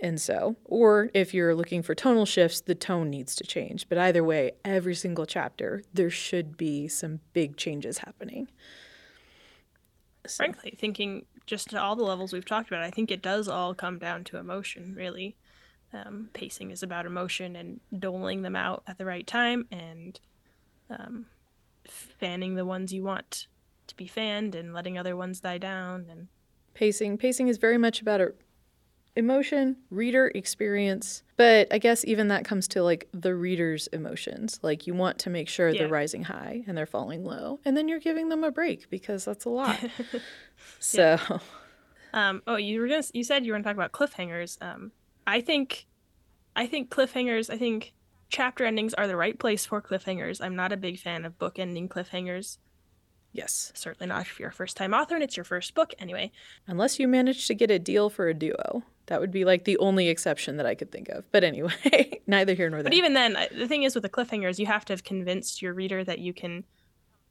And 0.01 0.21
so, 0.21 0.57
or 0.65 1.09
if 1.13 1.33
you're 1.33 1.55
looking 1.55 1.81
for 1.81 1.95
tonal 1.95 2.25
shifts, 2.25 2.61
the 2.61 2.75
tone 2.75 3.09
needs 3.09 3.35
to 3.37 3.43
change. 3.45 3.87
But 3.89 3.97
either 3.97 4.23
way, 4.23 4.51
every 4.65 4.95
single 4.95 5.25
chapter, 5.25 5.81
there 5.93 6.09
should 6.09 6.57
be 6.57 6.87
some 6.87 7.21
big 7.31 7.55
changes 7.57 7.99
happening. 7.99 8.49
Frankly, 10.29 10.75
thinking 10.79 11.25
just 11.45 11.69
to 11.69 11.81
all 11.81 11.95
the 11.95 12.03
levels 12.03 12.31
we've 12.31 12.45
talked 12.45 12.69
about, 12.69 12.83
I 12.83 12.91
think 12.91 13.11
it 13.11 13.21
does 13.21 13.47
all 13.47 13.73
come 13.73 13.99
down 13.99 14.23
to 14.25 14.37
emotion, 14.37 14.93
really. 14.95 15.35
Um, 15.93 16.29
pacing 16.33 16.71
is 16.71 16.81
about 16.81 17.05
emotion 17.05 17.55
and 17.55 17.79
doling 17.97 18.41
them 18.41 18.55
out 18.55 18.83
at 18.87 18.97
the 18.97 19.05
right 19.05 19.27
time 19.27 19.67
and 19.71 20.19
um, 20.89 21.27
fanning 21.87 22.55
the 22.55 22.65
ones 22.65 22.93
you 22.93 23.03
want 23.03 23.47
to 23.87 23.95
be 23.95 24.07
fanned 24.07 24.55
and 24.55 24.73
letting 24.73 24.97
other 24.97 25.15
ones 25.15 25.41
die 25.41 25.57
down. 25.57 26.07
And 26.09 26.27
pacing 26.73 27.17
pacing 27.17 27.47
is 27.47 27.57
very 27.57 27.77
much 27.77 28.01
about 28.01 28.21
a 28.21 28.33
emotion 29.15 29.77
reader 29.91 30.31
experience 30.33 31.21
but 31.37 31.67
i 31.71 31.77
guess 31.77 32.03
even 32.05 32.29
that 32.29 32.43
comes 32.43 32.67
to 32.67 32.81
like 32.81 33.07
the 33.13 33.35
reader's 33.35 33.85
emotions 33.87 34.59
like 34.63 34.87
you 34.87 34.93
want 34.95 35.19
to 35.19 35.29
make 35.29 35.47
sure 35.47 35.69
Yeah. 35.69 35.79
they're 35.81 35.87
rising 35.87 36.23
high 36.23 36.63
and 36.65 36.75
they're 36.77 36.85
falling 36.87 37.23
low 37.23 37.59
and 37.63 37.77
then 37.77 37.87
you're 37.87 37.99
giving 37.99 38.29
them 38.29 38.43
a 38.43 38.49
break 38.51 38.89
because 38.89 39.23
that's 39.25 39.45
a 39.45 39.49
lot 39.49 39.79
so 40.79 41.17
Um, 42.15 42.43
oh, 42.45 42.57
you 42.57 42.79
were 42.79 42.87
gonna, 42.87 43.03
you 43.13 43.23
said 43.23 43.43
you 43.43 43.51
were 43.51 43.57
gonna 43.57 43.63
talk 43.63 43.73
about 43.75 43.91
cliffhangers. 43.91 44.61
Um, 44.61 44.91
I 45.25 45.41
think, 45.41 45.87
I 46.55 46.67
think 46.67 46.91
cliffhangers. 46.91 47.49
I 47.51 47.57
think 47.57 47.93
chapter 48.29 48.65
endings 48.65 48.93
are 48.93 49.07
the 49.07 49.15
right 49.15 49.39
place 49.39 49.65
for 49.65 49.81
cliffhangers. 49.81 50.39
I'm 50.39 50.55
not 50.55 50.71
a 50.71 50.77
big 50.77 50.99
fan 50.99 51.25
of 51.25 51.39
book 51.39 51.57
ending 51.57 51.89
cliffhangers. 51.89 52.59
Yes 53.33 53.71
Certainly 53.75 54.07
not 54.07 54.21
if 54.21 54.39
you're 54.39 54.49
a 54.49 54.53
first 54.53 54.77
time 54.77 54.93
author 54.93 55.15
and 55.15 55.23
it's 55.23 55.35
your 55.35 55.43
first 55.43 55.75
book. 55.75 55.93
Anyway, 55.99 56.31
unless 56.67 56.99
you 56.99 57.07
manage 57.07 57.47
to 57.47 57.53
get 57.53 57.69
a 57.69 57.79
deal 57.79 58.09
for 58.09 58.29
a 58.29 58.33
duo 58.33 58.83
that 59.07 59.19
would 59.19 59.31
be 59.31 59.43
like 59.43 59.65
the 59.65 59.77
only 59.79 60.07
exception 60.07 60.55
that 60.55 60.65
i 60.65 60.73
could 60.73 60.89
think 60.89 61.09
of 61.09 61.29
but 61.33 61.43
anyway 61.43 62.21
neither 62.25 62.53
here 62.53 62.69
nor 62.69 62.81
there 62.81 62.93
but 62.93 62.97
even 62.97 63.13
then, 63.13 63.35
the 63.57 63.67
thing 63.67 63.81
is 63.81 63.95
with 63.95 64.03
the 64.03 64.09
cliffhangers, 64.09 64.59
you 64.59 64.67
have 64.67 64.85
to 64.85 64.93
have 64.93 65.03
convinced 65.03 65.63
your 65.63 65.73
reader 65.73 66.03
that 66.03 66.19
you 66.19 66.31
can 66.31 66.63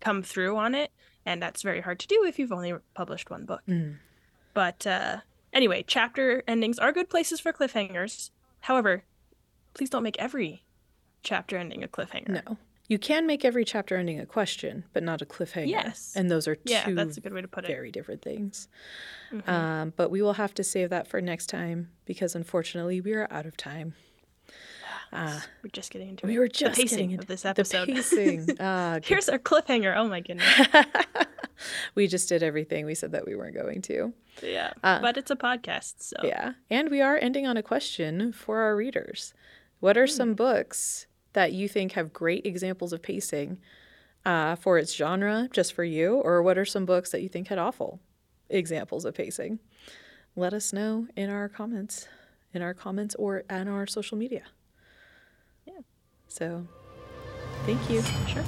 come 0.00 0.24
through 0.24 0.56
on 0.56 0.74
it, 0.74 0.90
and 1.24 1.40
that's 1.40 1.62
very 1.62 1.80
hard 1.80 2.00
to 2.00 2.08
do 2.08 2.24
if 2.24 2.36
you've 2.36 2.50
only 2.50 2.74
published 2.94 3.30
one 3.30 3.44
book. 3.44 3.62
Mm. 3.68 3.98
But 4.54 4.84
uh, 4.88 5.18
anyway, 5.52 5.84
chapter 5.86 6.42
endings 6.48 6.80
are 6.80 6.90
good 6.90 7.08
places 7.08 7.38
for 7.38 7.52
cliffhangers. 7.52 8.30
However, 8.62 9.04
please 9.74 9.88
don't 9.88 10.02
make 10.02 10.18
every 10.18 10.64
chapter 11.22 11.56
ending 11.56 11.84
a 11.84 11.88
cliffhanger. 11.88 12.44
no 12.44 12.56
you 12.88 12.98
can 12.98 13.26
make 13.26 13.44
every 13.44 13.64
chapter 13.64 13.96
ending 13.96 14.20
a 14.20 14.26
question 14.26 14.84
but 14.92 15.02
not 15.02 15.22
a 15.22 15.26
cliffhanger 15.26 15.68
Yes. 15.68 16.12
and 16.16 16.30
those 16.30 16.46
are 16.48 16.54
two 16.56 16.72
Yeah, 16.72 16.90
that's 16.90 17.16
a 17.16 17.20
good 17.20 17.32
way 17.32 17.40
to 17.42 17.48
put 17.48 17.64
it. 17.64 17.68
very 17.68 17.90
different 17.90 18.22
things. 18.22 18.68
Mhm. 19.32 19.48
Um, 19.48 19.92
but 19.96 20.10
we 20.10 20.20
will 20.22 20.34
have 20.34 20.52
to 20.54 20.64
save 20.64 20.90
that 20.90 21.06
for 21.08 21.20
next 21.20 21.46
time 21.46 21.90
because 22.04 22.34
unfortunately 22.34 23.00
we 23.00 23.12
are 23.14 23.26
out 23.30 23.46
of 23.46 23.56
time. 23.56 23.94
Uh, 25.14 25.40
We're 25.62 25.68
just 25.70 25.90
getting 25.92 26.08
into 26.08 26.26
we 26.26 26.36
it. 26.36 26.38
were 26.38 26.48
the 26.48 26.54
just 26.54 26.80
pacing 26.80 27.10
getting 27.10 27.18
of 27.18 27.26
this 27.26 27.42
the 27.42 27.50
episode. 27.50 27.86
pacing. 27.86 28.48
Ah, 28.60 28.94
good. 28.94 29.04
Here's 29.04 29.28
our 29.28 29.38
cliffhanger. 29.38 29.94
Oh 29.94 30.08
my 30.08 30.20
goodness. 30.20 30.48
we 31.94 32.06
just 32.06 32.30
did 32.30 32.42
everything 32.42 32.86
we 32.86 32.94
said 32.94 33.12
that 33.12 33.26
we 33.26 33.36
weren't 33.36 33.54
going 33.54 33.82
to. 33.82 34.14
Yeah, 34.42 34.72
Uh, 34.82 35.00
but 35.02 35.18
it's 35.18 35.30
a 35.30 35.36
podcast, 35.36 35.96
so 35.98 36.16
Yeah. 36.24 36.54
And 36.70 36.88
we 36.90 37.02
are 37.02 37.18
ending 37.18 37.46
on 37.46 37.58
a 37.58 37.62
question 37.62 38.32
for 38.32 38.60
our 38.60 38.74
readers. 38.74 39.34
What 39.80 39.98
are 39.98 40.06
Hmm. 40.06 40.12
some 40.12 40.34
books 40.34 41.06
that 41.32 41.52
you 41.52 41.68
think 41.68 41.92
have 41.92 42.12
great 42.12 42.46
examples 42.46 42.92
of 42.92 43.02
pacing 43.02 43.58
uh, 44.24 44.56
for 44.56 44.78
its 44.78 44.94
genre, 44.94 45.48
just 45.52 45.72
for 45.72 45.84
you? 45.84 46.16
Or 46.16 46.42
what 46.42 46.58
are 46.58 46.64
some 46.64 46.84
books 46.84 47.10
that 47.10 47.22
you 47.22 47.28
think 47.28 47.48
had 47.48 47.58
awful 47.58 48.00
examples 48.48 49.04
of 49.04 49.14
pacing? 49.14 49.58
Let 50.36 50.54
us 50.54 50.72
know 50.72 51.06
in 51.16 51.30
our 51.30 51.48
comments, 51.48 52.08
in 52.54 52.62
our 52.62 52.74
comments 52.74 53.14
or 53.16 53.44
on 53.50 53.68
our 53.68 53.86
social 53.86 54.16
media. 54.16 54.44
Yeah. 55.66 55.80
So 56.28 56.66
thank 57.64 57.90
you. 57.90 58.02
sure. 58.26 58.44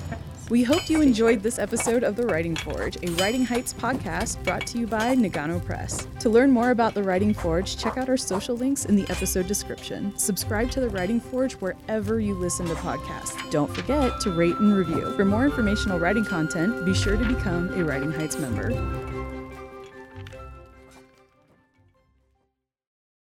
We 0.50 0.62
hope 0.62 0.90
you 0.90 1.00
enjoyed 1.00 1.40
this 1.40 1.58
episode 1.58 2.02
of 2.02 2.16
The 2.16 2.26
Writing 2.26 2.54
Forge, 2.54 2.98
a 3.02 3.10
Writing 3.12 3.46
Heights 3.46 3.72
podcast 3.72 4.44
brought 4.44 4.66
to 4.66 4.78
you 4.78 4.86
by 4.86 5.16
Nagano 5.16 5.64
Press. 5.64 6.06
To 6.20 6.28
learn 6.28 6.50
more 6.50 6.70
about 6.70 6.92
The 6.92 7.02
Writing 7.02 7.32
Forge, 7.32 7.78
check 7.78 7.96
out 7.96 8.10
our 8.10 8.18
social 8.18 8.54
links 8.54 8.84
in 8.84 8.94
the 8.94 9.08
episode 9.10 9.46
description. 9.46 10.12
Subscribe 10.18 10.70
to 10.72 10.80
The 10.80 10.90
Writing 10.90 11.18
Forge 11.18 11.54
wherever 11.54 12.20
you 12.20 12.34
listen 12.34 12.66
to 12.66 12.74
podcasts. 12.74 13.50
Don't 13.50 13.74
forget 13.74 14.20
to 14.20 14.32
rate 14.32 14.56
and 14.56 14.76
review. 14.76 15.16
For 15.16 15.24
more 15.24 15.46
informational 15.46 15.98
writing 15.98 16.26
content, 16.26 16.84
be 16.84 16.92
sure 16.92 17.16
to 17.16 17.24
become 17.24 17.70
a 17.80 17.82
Writing 17.82 18.12
Heights 18.12 18.38
member. 18.38 18.68